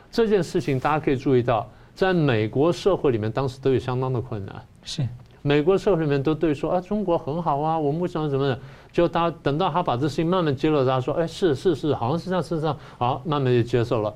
[0.10, 4.56] 这件事情大家可以注意到，在美国社会里面当时都有相当的困难。
[4.84, 5.06] 是，
[5.44, 8.60] 美国社会里面都对说啊，中国很好啊，我们为什么怎么的？
[8.92, 14.14] 就他等到他把这事情慢慢揭露，他说，哎，是是是，好像是这样，是这样，好，慢慢就接受了。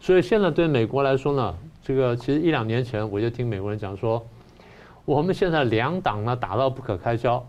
[0.00, 4.22] 所以现在对美国来说呢，这个其实一两年前我就听美国人讲说，
[5.04, 7.42] 我们现在两党呢打到不可开交，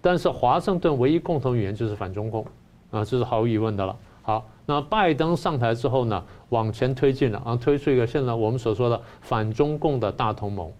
[0.00, 2.46] 但是华盛顿唯一共同语言就是反中共，
[2.90, 3.94] 啊，这是毫无疑问的了。
[4.22, 10.72] 好，那拜登上台之后呢，往前推进了，啊，推出一个现在我们所说的反中共的大同盟。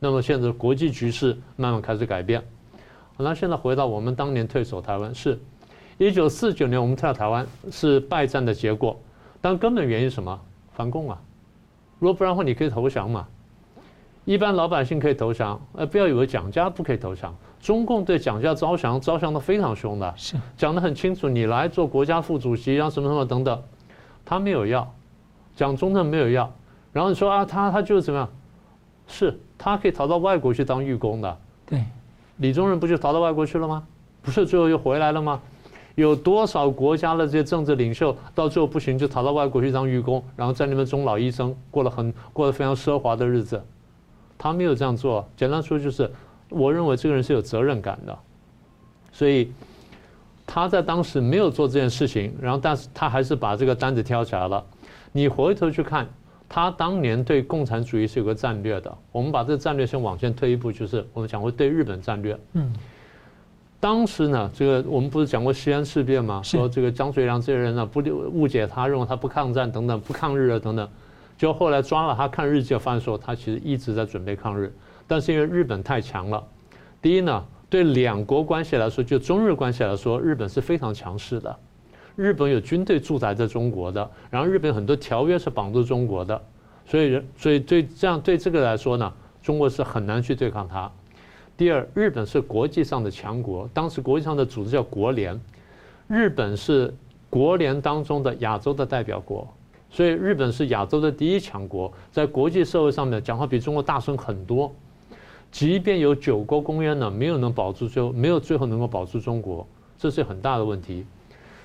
[0.00, 2.42] 那么现在国际局势慢慢开始改变。
[3.16, 5.38] 那现在回到我们当年退守台湾，是
[5.98, 8.98] 一九四九年我们退到台湾是败战的结果，
[9.42, 10.40] 但根本原因是什么？
[10.72, 11.20] 反共啊！
[11.98, 13.28] 如果不然的话，你可以投降嘛。
[14.24, 17.36] 一般老百姓可以投降，呃，不要以为蒋家不可以投降。
[17.60, 21.28] 中共对蒋家招降，招降的非常凶的，是讲得很清楚。
[21.28, 23.62] 你来做国家副主席，然后什么什么等等，
[24.24, 24.90] 他没有要，
[25.54, 26.50] 蒋中正没有要。
[26.92, 28.28] 然后你说啊，他他就是怎么样？
[29.10, 31.38] 是他可以逃到外国去当狱工的。
[31.66, 31.84] 对，
[32.38, 33.86] 李宗仁不就逃到外国去了吗？
[34.22, 35.40] 不是最后又回来了吗？
[35.96, 43.62] 有多少国家的这些政治领袖到最后不行，就逃到外国去当狱工，然后在那边终老一生，过了很过得非常奢华的日子。
[44.38, 45.28] 他没有这样做。
[45.36, 46.10] 简单说就是，
[46.48, 48.18] 我认为这个人是有责任感的，
[49.12, 49.52] 所以
[50.46, 54.64] 他在当时没有做这件事情，然后但是他还是把这个单子挑起来了。
[55.12, 56.08] 你回头去看，
[56.52, 58.92] 他当年对共产主义是有个战略的。
[59.12, 62.36] 我们把这个战略先往前推一步，就是我们讲过对日本战略。
[62.54, 62.74] 嗯。
[63.78, 66.42] 当时呢，这个我们不是讲过西安事变吗？
[66.42, 68.00] 说这个张学良这些人呢，不
[68.32, 70.86] 误解他，认为他不抗战等等，不抗日啊等等。
[71.38, 74.74] 就后来抓了他看日记，发现说他其实一直在准备抗日，
[75.06, 76.44] 但是因为日本太强了。
[77.00, 81.56] 第一呢，对两国关系来说，就中日关系来说，日本是非常强势的。
[82.20, 86.38] 日本有军队驻扎在中国的，然后日本很多条约是绑住中国的，
[86.84, 89.10] 所以所以对这样对这个来说呢，
[89.42, 90.90] 中国是很难去对抗它。
[91.56, 95.40] 第二，日本是国际上的强国，当时国际上的组织叫国联，
[96.08, 96.92] 日本是
[97.30, 99.48] 国联当中的亚洲的代表国，
[99.88, 104.70] 所以日本是亚洲的第一强国，在国际社会上面讲话比中国大声很多。
[105.50, 109.66] 即便有九国公约呢，没有能保住最后，没有最后能够保住中国，
[109.98, 111.06] 这是很大的问题。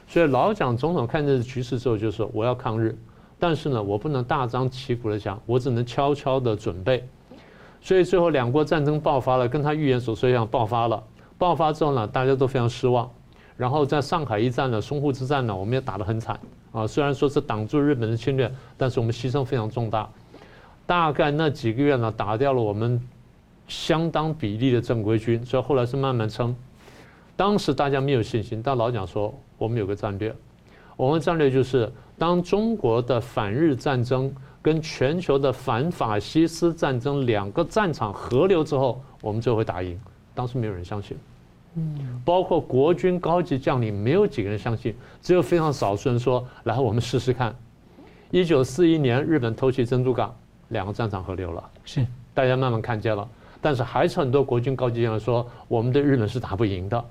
[0.07, 2.97] 所以老蒋总统看这个局势之后，就说我要抗日，
[3.39, 7.07] 但是呢，我不能大张旗鼓的讲，我只能悄悄的准备。
[7.81, 11.03] 所以最后两国战争爆发了，跟他预言所说一样爆发了。
[11.37, 13.09] 爆发之后呢，大家都非常失望。
[13.57, 16.39] 然后在上海一战呢，淞沪之战呢，我们也打得很惨
[16.71, 16.85] 啊。
[16.85, 20.09] 虽然说是挡住日本的侵略，但是我们牺牲非常重大。
[20.85, 23.01] 大概那几个月呢，打掉了我们。
[23.67, 26.55] 相当比例的正规军，所以后来是慢慢撑。
[27.35, 30.33] 当时大家没有信心，但老蒋说我们有个战略，
[30.95, 39.99] 我们战略就是当中国的反日战争跟全球的反法西斯战争两个战场合流之后，我们就会打赢。
[40.33, 41.17] 当时没有人相信，
[41.75, 47.55] 嗯，包括国军高级将领没有几个人相信，只有非常少数人说来，我们试试看。
[48.31, 50.35] 一九四一年日本偷袭珍珠港，
[50.69, 53.27] 两个战场合流了，是大家慢慢看见了。
[53.61, 57.05] 但是还是很多国军高级将领说，我们对日本是打不赢的。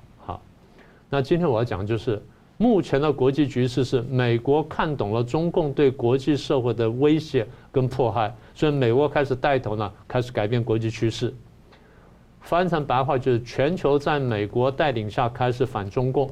[1.14, 2.20] 那今天我要讲的就是，
[2.56, 11.32] 目前的国际局势是美国看懂了中共对国际社会的威胁跟迫害，所以美国开始带头呢，开始改变国际趋势。
[12.40, 16.28] 翻成白话就是，全球在美国带领下开始反中共。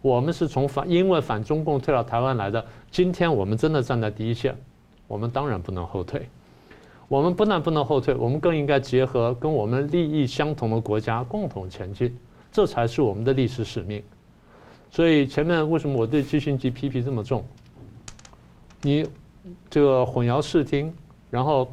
[0.00, 4.56] 我们是从反因为反中共退到台湾来的，今天我们真的站在第一线，
[5.06, 6.26] 我们当然不能后退。
[7.08, 12.16] 我们不但不能后退，我们更应该结合跟我们利益相同的国家共同前进，
[12.50, 14.02] 这才是我们的历史使命。
[14.94, 17.44] 所以前面为什么我对季辛吉批评这么重？
[18.80, 19.04] 你
[19.68, 20.94] 这个混淆视听，
[21.32, 21.68] 然后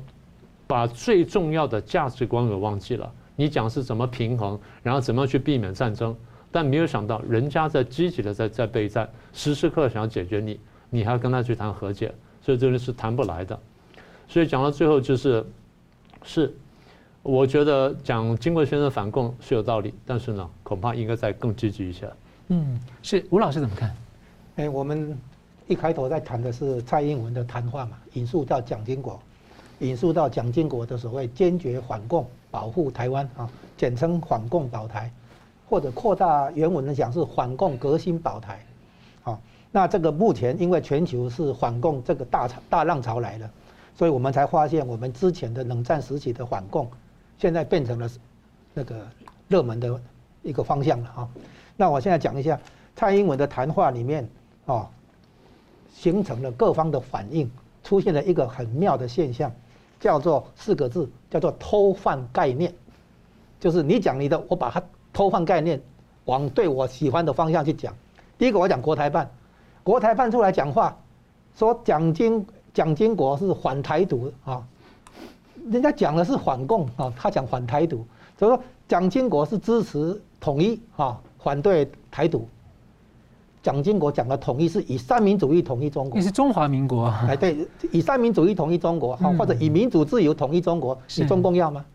[0.66, 3.14] 把最重要的价值观给忘记了。
[3.36, 6.18] 你讲是怎么平衡，然后怎么去避免战争，
[6.52, 10.60] 但没有想到人家在积极的在在备战，时时刻想要解决你，
[10.90, 12.12] 你还要跟他去谈和解，
[12.42, 13.60] 所以这个是谈不来的。
[14.28, 15.46] 所以讲到最后就是，
[16.24, 16.52] 是，
[17.22, 22.12] 我觉得讲经国先生反共是有道理，但是呢，恐怕应该再更积极一些。
[22.54, 23.96] 嗯，是吴老师怎么看？
[24.58, 25.18] 哎，我们
[25.68, 29.18] 一开头在谈的是蔡英文的谈话嘛，引述到蒋经国，
[29.80, 35.10] 引述到蒋经国的所谓坚决反共，保护台湾啊，简称反共保台，
[35.70, 38.60] 或者扩大原文的讲是反共革新保台。
[39.22, 39.40] 好，
[39.72, 43.50] 那这个目前因为全球是反共这个大潮大浪潮来了。
[43.96, 46.92] 所以我们才发现，我们之前的冷战时期的反共，
[47.38, 48.10] 现在变成了
[48.74, 49.08] 那个
[49.48, 49.98] 热门的
[50.44, 51.30] 一个方向了啊。
[51.78, 52.60] 那我现在讲一下
[52.96, 54.28] 蔡英文的谈话里面
[54.66, 54.90] 啊，
[55.94, 57.50] 形成了各方的反应，
[57.84, 59.52] 出现了一个很妙的现象，
[60.00, 62.74] 叫做四个字，叫做偷换概念，
[63.60, 64.82] 就是你讲你的，我把它
[65.14, 65.82] 偷换概念，
[66.26, 67.94] 往对我喜欢的方向去讲。
[68.38, 69.30] 第一个我讲国台办，
[69.84, 70.98] 国台办出来讲话，
[71.56, 72.46] 说蒋经。
[72.74, 74.66] 蒋经国是反台独啊，
[75.70, 78.06] 人家讲的是反共啊，他讲反台独，
[78.40, 82.46] 所以说蒋经国是支持统一啊，反对台独。
[83.64, 87.56] 蒋经国讲的统一是以三民主义统一中国，你是中华民国，哎对，
[87.92, 91.86] 以三民主义统一中国，或者以民主自由统一中国，你中共要吗？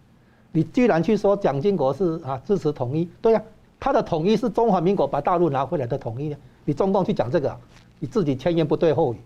[0.53, 3.43] 你居然去说蒋经国是啊支持统一，对呀，
[3.81, 6.35] 他的统一是中华民国把大陆拿回来的统一，
[6.65, 7.55] 你中共去讲这个，
[7.99, 9.17] 你自己前言不对后语。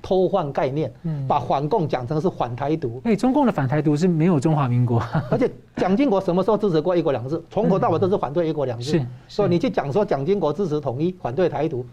[0.00, 0.92] 偷换概念，
[1.26, 3.00] 把反共讲成是反台独。
[3.04, 7.42] 哎，中共的反台独是没有中华民国， 而且蒋经国什么时候支持过一国两制？
[7.50, 9.04] 从头到尾都是反对一国两制。
[9.26, 11.84] 所以你去讲说蒋经国支持统一，反对台独，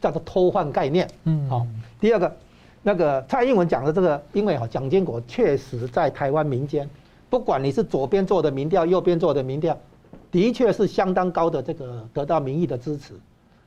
[0.00, 1.08] 叫做偷换概念。
[1.24, 1.66] 嗯，好。
[2.00, 2.36] 第二个，
[2.82, 6.88] 那个蔡英文讲的这个，因为哈蒋经国确实在台湾民间，
[7.28, 9.76] 不管你是左边做的民调，右边做的民调，
[10.30, 13.14] 的确是相当高的这个得到民意的支持。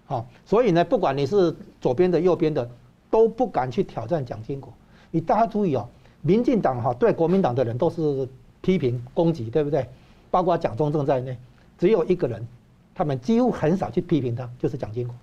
[0.05, 2.69] 好，所以呢，不管你是左边的、右边的。
[3.09, 4.73] 都不敢去挑战蒋经国，
[5.11, 5.87] 你大家注意哦，
[6.21, 8.27] 民进党哈对国民党的人都是
[8.61, 9.87] 批评攻击，对不对？
[10.31, 11.37] 包括蒋中正在内，
[11.77, 12.45] 只有一个人，
[12.93, 15.15] 他们几乎很少去批评他，就是蒋经国。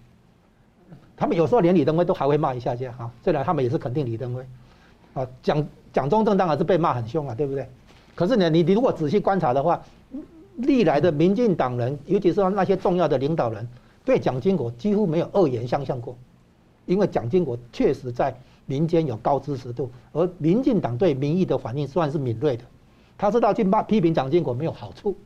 [1.16, 4.44] 他们有时候连李登辉都还会骂一下下哈，虽然他们也是肯定李登辉，
[5.14, 7.68] 啊，蒋蒋中正当然是被骂很凶啊，对不对？
[8.14, 9.80] 可是呢，你你如果仔细观察的话，
[10.56, 13.68] 历来的民进党人，尤其是那些重要的领导人，
[14.04, 16.16] 对蒋经国几乎没有恶言相向过。
[16.86, 18.34] 因为蒋经国确实在
[18.64, 22.64] 民间有高支持度，而民进党对民意的反应算是敏锐的，
[23.18, 25.16] 他知道去骂批评蒋经国没有好处，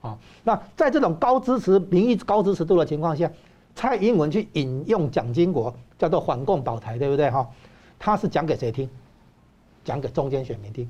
[0.00, 3.30] 啊，那在这种高支持民意高支持度的情况下，
[3.74, 7.48] 蔡英文去引用蒋经国叫做反共保台，对不对哈？
[7.98, 8.88] 他是讲给谁听？
[9.84, 10.88] 讲给中间选民听，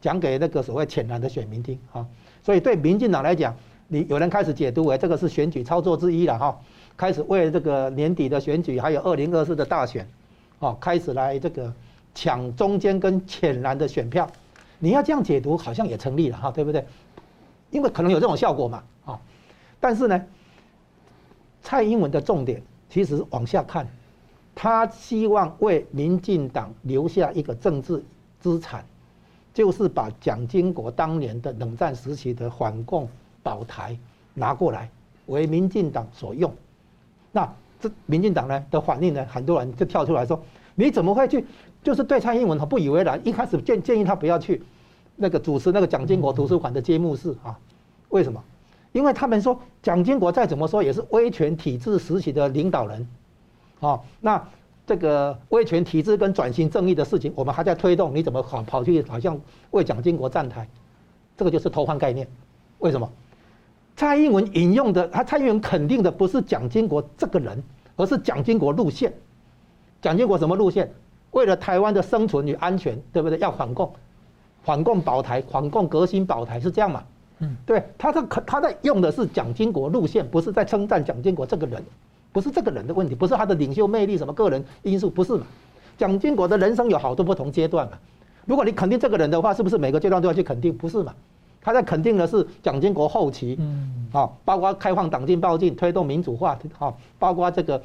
[0.00, 2.06] 讲给那个所谓浅蓝的选民听啊，
[2.42, 3.54] 所以对民进党来讲，
[3.88, 6.60] 你有人开始解读为这个是选举操作之一了哈。
[6.96, 10.08] 开始为这个年底的选举，还有二零二四的大选，
[10.60, 11.72] 哦，开始来这个
[12.14, 14.30] 抢中间跟浅蓝的选票，
[14.78, 16.84] 你要这样解读好像也成立了哈，对不对？
[17.70, 19.20] 因为可能有这种效果嘛，啊，
[19.80, 20.24] 但是呢，
[21.62, 23.88] 蔡英文的重点其实往下看，
[24.54, 28.00] 他希望为民进党留下一个政治
[28.38, 28.84] 资产，
[29.52, 33.08] 就是把蒋经国当年的冷战时期的反共
[33.42, 33.98] 保台
[34.32, 34.88] 拿过来
[35.26, 36.54] 为民进党所用，
[37.34, 40.40] 那这民进党呢的反应呢，很多人就跳出来说。
[40.76, 41.44] 你怎么会去？
[41.82, 43.20] 就是对蔡英文他不以为然。
[43.24, 44.60] 一开始建建议他不要去
[45.16, 47.56] 那个主持那个蒋经国图书馆的揭幕式啊？
[48.08, 48.42] 为什么？
[48.90, 53.06] 因为他们说蒋经国再怎么说也是威权体制时期的领导人，
[53.78, 54.42] 啊，那
[54.86, 60.68] 这个威权体制跟转型正义的事情，我们还在推动，你怎么跑跑去好像为蒋经国站台？
[61.36, 62.26] 这个就是偷换概念。
[62.78, 63.08] 为什么？
[63.96, 67.62] 蔡英文引用的，他蔡英文肯定的不是蒋经国这个人，
[67.96, 69.12] 而是蒋经国路线。
[70.02, 70.92] 蒋经国什么路线？
[71.30, 73.38] 为了台湾的生存与安全，对不对？
[73.38, 73.92] 要反共，
[74.62, 77.02] 反共保台，反共革新保台，是这样嘛？
[77.40, 81.82] 嗯，对，他在他在用的是蒋经国路线，不是在称赞蒋经国这个人，
[82.32, 85.46] 不是这个人的问题，不是他的领袖魅力什么个人因素，不是嘛？
[85.96, 87.98] 蒋经国的人生有好多不同阶段嘛。
[88.44, 90.76] 如果你肯定这个人的话，是不是每个阶段都要去肯定？
[90.76, 91.14] 不是嘛？
[91.64, 97.82] 他在肯定的是蒋经国后期，嗯，啊，包括开放党禁报禁，推动民主化，啊，包括这个。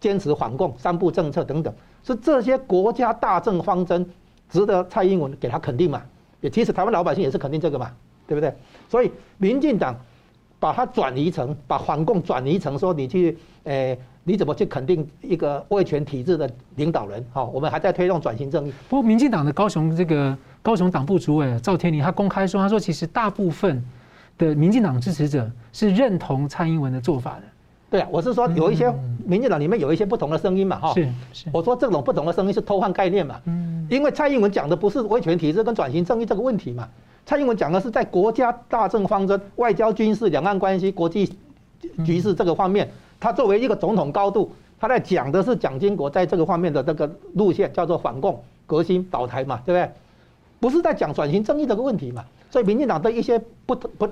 [0.00, 1.70] 坚持反共三不政策等等，
[2.02, 4.08] 是这些国家大政方针
[4.48, 6.00] 值得蔡英文给他肯定嘛？
[6.40, 7.90] 也其实台湾老百姓也是肯定这个嘛，
[8.26, 8.50] 对不对？
[8.88, 9.94] 所以民进党
[10.58, 17.22] 把它转移成把反共转移成说你去，诶，你怎么去肯定一个威权体制的领导人？
[17.30, 18.72] 好，我们还在推动转型正义。
[18.88, 23.82] 不过民进党的高雄这个高雄党部主委赵天麟他公开说，他说其实大部分
[24.36, 27.42] 的民进党支持者是认同蔡英文的做法的。
[27.90, 28.92] 对啊，我是说有一些
[29.24, 30.94] 民进党里面有一些不同的声音嘛，哈。
[30.94, 31.46] 是是。
[31.52, 33.40] 我说这种不同的声音是偷换概念嘛。
[33.46, 33.86] 嗯。
[33.90, 36.88] 因为蔡英文讲的不是威权体制跟转型正义这个问题嘛，
[37.26, 41.28] 蔡英文讲的是在国家大政方针、外交、军事、两岸关系、国际
[42.04, 42.88] 局势这个方面，
[43.18, 49.90] 他作为一个总统高度，他在讲的是蒋经国在这个方面的这个路线，叫做反共、革新、倒台嘛，对不对？
[50.60, 52.24] 不是在讲转型正义这个问题嘛。
[52.50, 54.08] 所以民进党的一些不同不，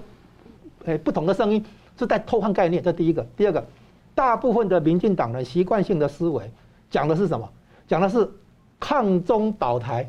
[0.86, 1.64] 诶不同的声音。
[1.98, 3.26] 是在偷换概念，这第一个。
[3.36, 3.66] 第二个，
[4.14, 6.48] 大部分的民进党人习惯性的思维
[6.92, 7.50] 讲的是什么？
[7.88, 8.30] 讲的是
[8.78, 10.08] 抗中保台。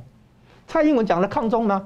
[0.67, 1.83] 蔡英文讲了抗中吗？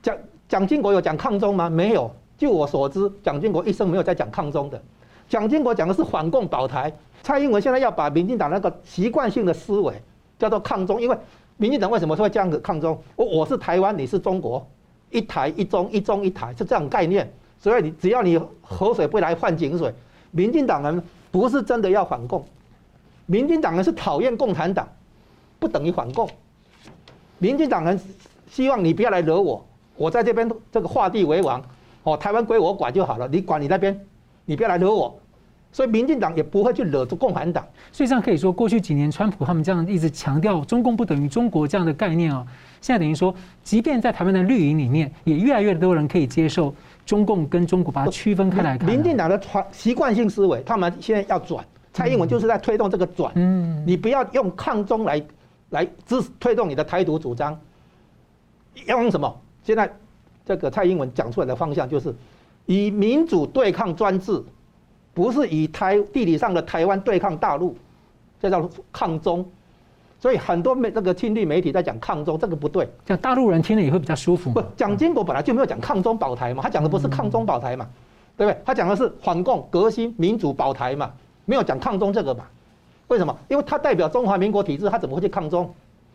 [0.00, 0.16] 蒋
[0.48, 1.68] 蒋经国有讲抗中吗？
[1.68, 2.10] 没有。
[2.38, 4.82] 据我所知，蒋经国一生没有在讲抗中的。
[5.28, 6.90] 蒋经国讲的是反共保台。
[7.22, 10.00] 蔡英文现在要把民进党那个习惯性的思维
[10.38, 11.18] 叫做抗中，因为
[11.62, 13.00] 民进党为什么会这样子抗中？
[13.14, 14.66] 我我是台湾，你是中国，
[15.10, 17.32] 一台一中，一中一台是这样概念。
[17.60, 19.94] 所以你只要你河水不来换井水，
[20.32, 21.00] 民进党人
[21.30, 22.44] 不是真的要反共，
[23.26, 24.88] 民进党人是讨厌共产党，
[25.60, 26.28] 不等于反共。
[27.38, 27.96] 民进党人
[28.50, 29.64] 希望你不要来惹我，
[29.96, 31.64] 我在这边这个画地为王，
[32.02, 34.04] 哦，台湾归我管就好了，你管你那边，
[34.46, 35.16] 你不要来惹我。
[35.72, 37.66] 所以民进党也不会去惹住共产党。
[37.90, 42.46] 所以这样可以说，过去几年川普他们这样一直强调中共不等于中国这样的概念啊，
[42.80, 46.72] 现在等于说，即便在台湾的绿营里面，也越来越多人可以接受。
[47.04, 53.32] 中共跟中国把它区分开来看，民进党的传习惯性思维，他们现在要转，蔡英文就是在推动这个转。
[53.34, 55.20] 嗯，你不要用抗中来
[55.70, 57.58] 来支推动你的台独主张，
[58.86, 59.36] 要用什么？
[59.64, 59.92] 现在
[60.46, 62.14] 这个蔡英文讲出来的方向就是
[62.66, 64.40] 以民主对抗专制，
[65.14, 67.76] 不是以台地理上的台湾对抗大陆，
[68.40, 69.44] 这叫抗中。
[70.18, 72.88] 所以很多媒那个亲绿媒体在讲抗中，这个不对。
[73.04, 74.52] 讲大陆人听了也会比较舒服。
[74.52, 77.86] 不，蒋经国本来就没有讲抗中保台嘛，他讲的不是抗中保台嘛，
[78.36, 78.62] 对不对？
[78.64, 81.10] 他讲的是反共、革新、民主保台嘛，
[81.44, 82.44] 没有讲抗中这个嘛。
[83.08, 83.36] 为什么？
[83.48, 85.68] 因为他代表中华民国体制，他怎么会去抗中？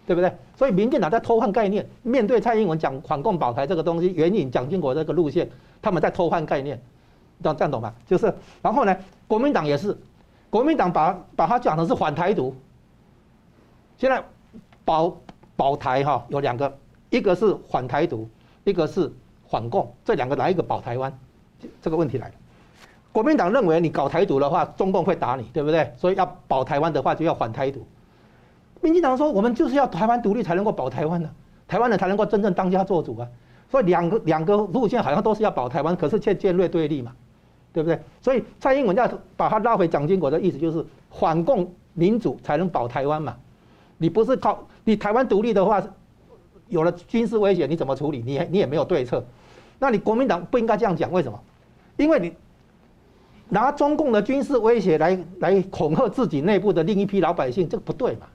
[0.06, 0.32] 对不对？
[0.56, 5.50] 所以民进党在偷换概念，面对蔡英文讲反共保台这个东西，援引蒋经国这个路线，
[5.82, 6.82] 他们在偷换概念，
[7.42, 7.94] 这样懂吧？
[8.06, 8.96] 就是，然后呢，
[9.28, 9.98] 国民党也是，
[10.50, 12.56] 国民党把把他讲的是反台独。
[13.98, 14.24] 现在
[14.86, 15.16] 保
[15.56, 16.78] 保台哈有两个，
[17.10, 18.28] 一个是反台独，
[18.64, 19.12] 一个是
[19.48, 21.12] 反共，这两个哪一个保台湾？
[21.82, 22.34] 这个问题来了。
[23.12, 25.92] 国民党认为你搞台独的话，中共会打你，对不对？
[25.98, 27.84] 所以要保台湾的话，就要反台独。
[28.82, 31.28] 民进党说，我们就是要台湾独立才能够保台湾的，
[31.68, 33.28] 台湾人才能够真正当家做主啊。
[33.72, 37.12] 所以两个两个路线好像都是要保台湾，可是却尖锐对立嘛，
[37.78, 38.00] 对不对？
[38.20, 43.36] 所以蔡英文要把他拉回蒋经国的意思，就是反共民主才能保台湾嘛。
[44.00, 45.84] 你不是靠你台湾独立的话，
[46.70, 48.24] 有了军事威胁，你怎么处理？
[48.26, 49.24] 你你也没有对策。
[49.78, 51.40] 那你国民党不应该这样讲，为什么？
[51.98, 52.34] 因为你
[53.50, 58.26] 拿中共的军事威胁来来恐吓自己内部的另一批老百姓，这个不对嘛？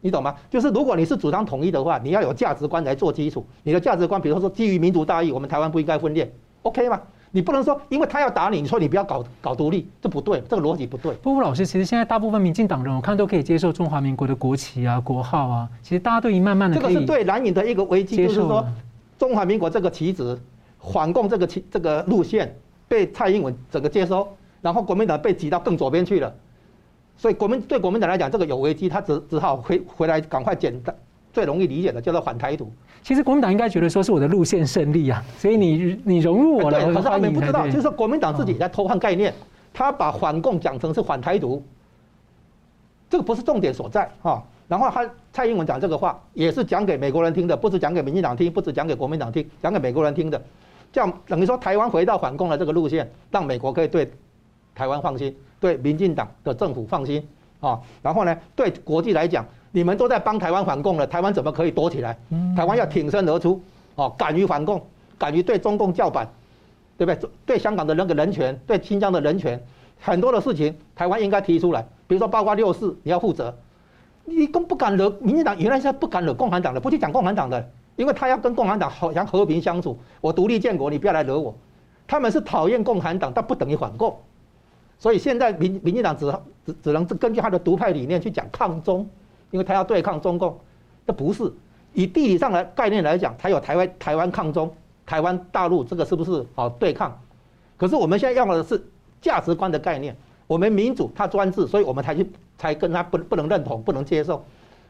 [0.00, 0.36] 你懂吗？
[0.48, 3.44] 就是如果你是主张统一的话，你要有价值观来做基础。
[3.64, 6.32] 你的价值观，比如说基于民族大义，我们台湾不应该分裂
[6.62, 7.00] ，OK 吗？
[7.30, 11.12] 你不能说，因为他要打你，你说你不要搞搞独立，这不对，这个逻辑不对。
[11.16, 15.68] 不过老师，其实现在大部分民进党人，我看都可以接受中华民国的国旗啊、国号啊。
[15.82, 18.66] 其实大家都已经慢慢的这个是对蓝营的一个危机，就是说
[19.18, 20.40] 中华民国这个旗子，
[20.80, 22.56] 反共这个旗这个路线
[22.88, 24.26] 被蔡英文整个接收，
[24.62, 26.32] 然后国民党被挤到更左边去了。
[27.18, 30.94] 所以国民对国民党来讲，这个有危机，他只只好回回来赶快简单
[31.36, 32.72] 最容易理解的叫做反台独。
[33.02, 39.34] 其实国民党应该觉得说是我的路线胜利啊，所以你你融入我了，对，可是他们不知道，就是说国民党自己在偷换概念，
[39.74, 41.62] 他把反共讲成是反台独，
[43.10, 44.42] 这个不是重点所在哈。
[44.66, 50.42] 然后他蔡英文讲这个话也是讲给美国人听的，不是讲给民进党听，不是讲给国民党听，讲给美国人听的，
[50.90, 54.10] 这样等于说台湾回到反共的这个路线，让美国可以对
[54.74, 55.36] 台湾放心。
[55.58, 57.26] 对民进党的政府放心
[57.60, 59.44] 啊，然后呢，对国际来讲，
[59.76, 62.16] 你们都在帮台湾反共了，台湾怎么可以躲起来？
[62.56, 63.60] 台湾要挺身而出，
[63.94, 64.82] 哦，敢于反共，
[65.18, 66.26] 敢于对中共叫板，
[66.96, 67.30] 对不对？
[67.44, 69.62] 对香港的那个人权，对新疆的人权，
[70.00, 71.86] 很多的事情，台湾应该提出来。
[72.06, 73.54] 比如说，包括六四，你要负责。
[74.24, 79.98] 你更不敢惹民进党，原来是不敢惹共产党的，不去讲共产党的，因为他要跟共产党好像和平相处。
[80.22, 81.54] 我独立建国，你不要来惹我。
[82.08, 84.16] 他们是讨厌共产党，但不等于反共。
[84.98, 89.06] 所以现在民民进党只只只能根据他的独派理念去讲抗中，
[89.56, 90.54] 因为他要对抗中共，
[91.06, 91.50] 这不是
[91.94, 94.70] 以地理上的概念来讲，才有台湾台湾抗中，
[95.06, 97.18] 台湾大陆这个是不是好对抗？
[97.78, 98.86] 可是我们现在要的是
[99.18, 100.14] 价值观的概念，
[100.46, 104.44] 我们民主他专制，所以我们才去才跟他不不能认同，不能接受。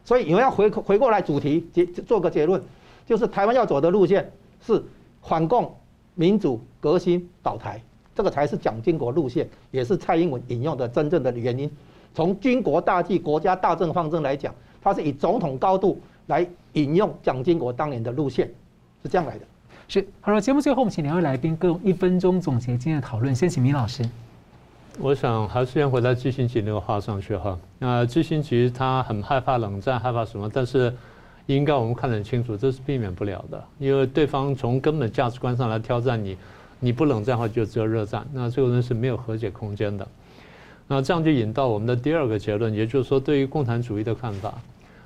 [0.04, 2.60] 所以你们要回回过来主题结做个结论，
[3.06, 4.82] 就是台湾要走的路线是
[5.22, 5.72] 反共、
[6.16, 7.80] 民主、革新、倒台。
[8.16, 11.70] 这个才是蒋经国路线，也是蔡英文引用的真正的原因。
[12.16, 18.50] 从军国大计、国家大政方针来讲，他是以总统高度来引用蒋经国当年的路线，
[19.02, 19.44] 是这样来的。
[19.86, 23.34] 是，好了，节目最后我们请两位来宾各用一分钟总结今天的讨论。
[23.34, 24.02] 先请明老师。
[24.98, 27.58] 我想还是先回到基辛格那个话上去哈。
[27.78, 30.50] 那基辛格他很害怕冷战，害怕什么？
[30.50, 30.90] 但是
[31.44, 36.34] 应该我们看得很清楚，这是避免不了的，因为对方从根本价值观上来挑战你。
[36.78, 40.06] 你不冷战的话，就只有热战，那这个人是没有和解空间的。
[40.88, 44.54] 那这样就引到我们的第二个结论，也就是说，对于共产主义的看法，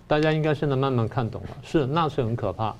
[0.06, 1.48] 大家应该现在慢慢看懂了。
[1.62, 2.74] 是纳粹很可怕，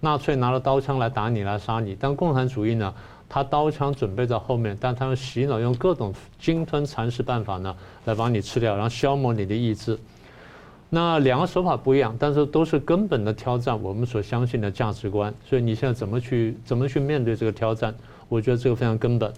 [0.00, 1.96] 纳粹拿了刀枪来打你，来杀你。
[1.98, 2.94] 但共产主义呢，
[3.28, 7.74] 他刀枪准备在后面，但他用洗脑，用各种鲸吞蚕食办法呢，
[8.04, 9.98] 来把你吃掉，然后消磨你的意志。
[10.88, 15.34] 那两个手法不一样，但是都是根本的挑战我们所相信的价值观。
[15.44, 17.92] 所以你现在怎么去怎么去面对这个挑战？
[18.28, 19.32] 我觉得这个非常根本。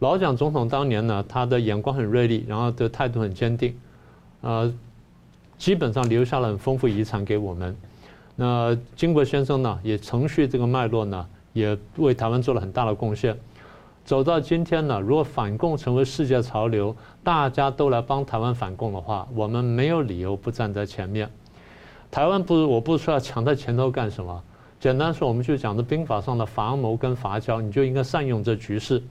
[0.00, 3.76] 老蒋总统当年呢，他的眼光很锐利，然后的态度很坚定，
[4.42, 4.72] 呃，
[5.56, 7.76] 基本上留下了很丰富遗产给我们。
[8.36, 13.36] 那经国先生呢，也承续这个脉络呢，也为台湾做了很大的贡献。
[14.04, 16.94] 走到今天呢，如果反共成为世界潮流，
[17.24, 21.28] 大家都来帮台湾反共的话，我们没有理由不站在前面。
[22.10, 24.42] 台湾不是，我不是说要抢在前头干什么。
[24.78, 29.02] 简单说，我们就讲的兵法上的伐谋跟伐交，你就应该善用这局势。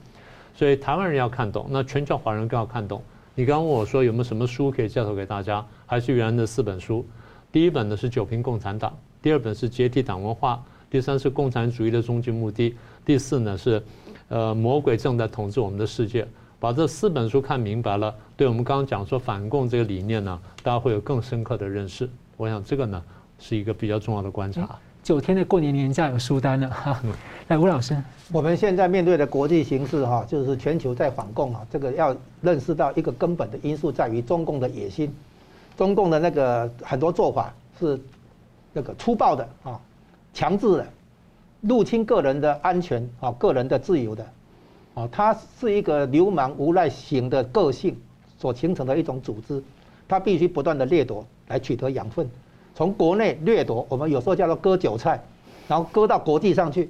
[0.58, 3.00] 所以台湾人要看懂，那全球华人更要看懂。
[3.36, 5.64] 你刚刚问我说有没有什么书可以介绍给大家？
[5.86, 7.06] 还是原来的四本书。
[7.52, 8.90] 第一本呢是《九评共产党》，
[9.22, 10.54] 第二本是《解体党文化》，
[10.90, 12.70] 第三是《共产主义的终极目的》，
[13.04, 13.80] 第四呢是
[14.26, 16.26] 呃魔鬼正在统治我们的世界。
[16.58, 22.10] 把这四本书看明白了，对我们刚刚讲说反共这个理念呢，大家会有更深刻的认识。
[22.36, 23.00] 我想这个呢
[23.38, 24.76] 是一个比较重要的观察。
[25.08, 27.02] 九天的过年年假有书单了哈，
[27.46, 27.96] 来吴老师，
[28.30, 35.10] 我们现在面对的国际形势哈，就是全球在反共啊，这个要认识到一个根本的因素在于中共的野心，
[35.78, 37.98] 中共的那个很多做法是
[38.74, 39.80] 那个粗暴的啊，
[40.34, 40.86] 强制的，
[41.62, 44.26] 入侵个人的安全啊，个人的自由的，
[44.92, 47.96] 啊，它是一个流氓无赖型的个性
[48.38, 49.64] 所形成的一种组织，
[50.06, 52.28] 它必须不断的掠夺来取得养分。
[52.78, 55.20] 从国内掠夺，我们有时候叫做割韭菜，
[55.66, 56.88] 然后割到国际上去，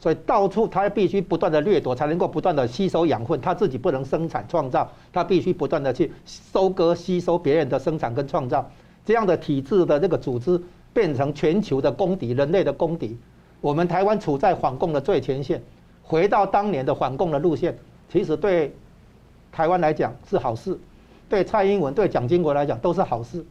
[0.00, 3.40] 所以到处他必须不断的掠夺，才能够不断的吸收养分。
[3.40, 8.68] 他自己不能生产创造，他必须不断的去收割吸收别人的生产跟创造。
[9.06, 10.60] 这样的体制的这个组织
[10.92, 13.16] 变成全球的公敌，人类的公敌。
[13.60, 15.62] 我们台湾处在反共的最前线，
[16.02, 17.78] 回到当年的反共的路线，
[18.10, 18.74] 其实对
[19.52, 20.76] 台湾来讲是好事，
[21.28, 23.46] 对蔡英文、对蒋经国来讲都是好事。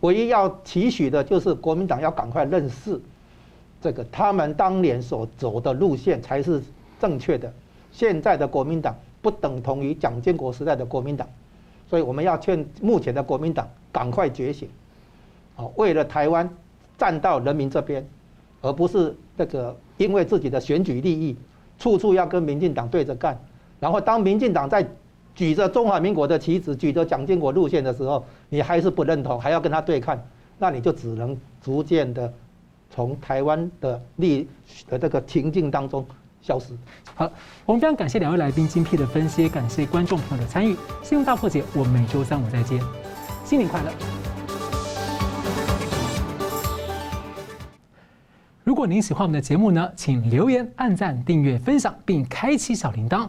[0.00, 3.00] 唯一要期许的就是国民党要赶快认识，
[3.80, 6.62] 这个他们当年所走的路线才是
[7.00, 7.52] 正确的。
[7.90, 11.28] 现在的国民党不等同于蒋经国时代的国民党，
[11.88, 14.68] 所以我们要劝目前的国民党赶快觉醒。
[15.56, 16.48] 哦，为了台湾
[16.96, 18.06] 站到人民这边，
[18.60, 21.36] 而不是这个因为自己的选举利益，
[21.78, 23.36] 处处要跟民进党对着干。
[23.80, 24.86] 然后当民进党在
[25.38, 30.20] 举着中华民国的旗帜，举着蒋经国路线的时候，你还是不认同，还要跟他对抗，
[30.58, 32.34] 那你就只能逐渐的
[32.90, 34.48] 从台湾的利
[34.88, 36.04] 的这个情境当中
[36.42, 36.76] 消失。
[37.14, 37.30] 好，
[37.64, 40.76] 我们非常感谢两位来宾精辟的分析，感谢观众朋友的参与。
[41.04, 42.82] 新闻大破解，我们每周三五再见，
[43.44, 43.92] 新年快乐。
[48.64, 53.28] 如果您喜欢我们的节目呢，请留言、按赞、订阅、分享，并开启小铃铛。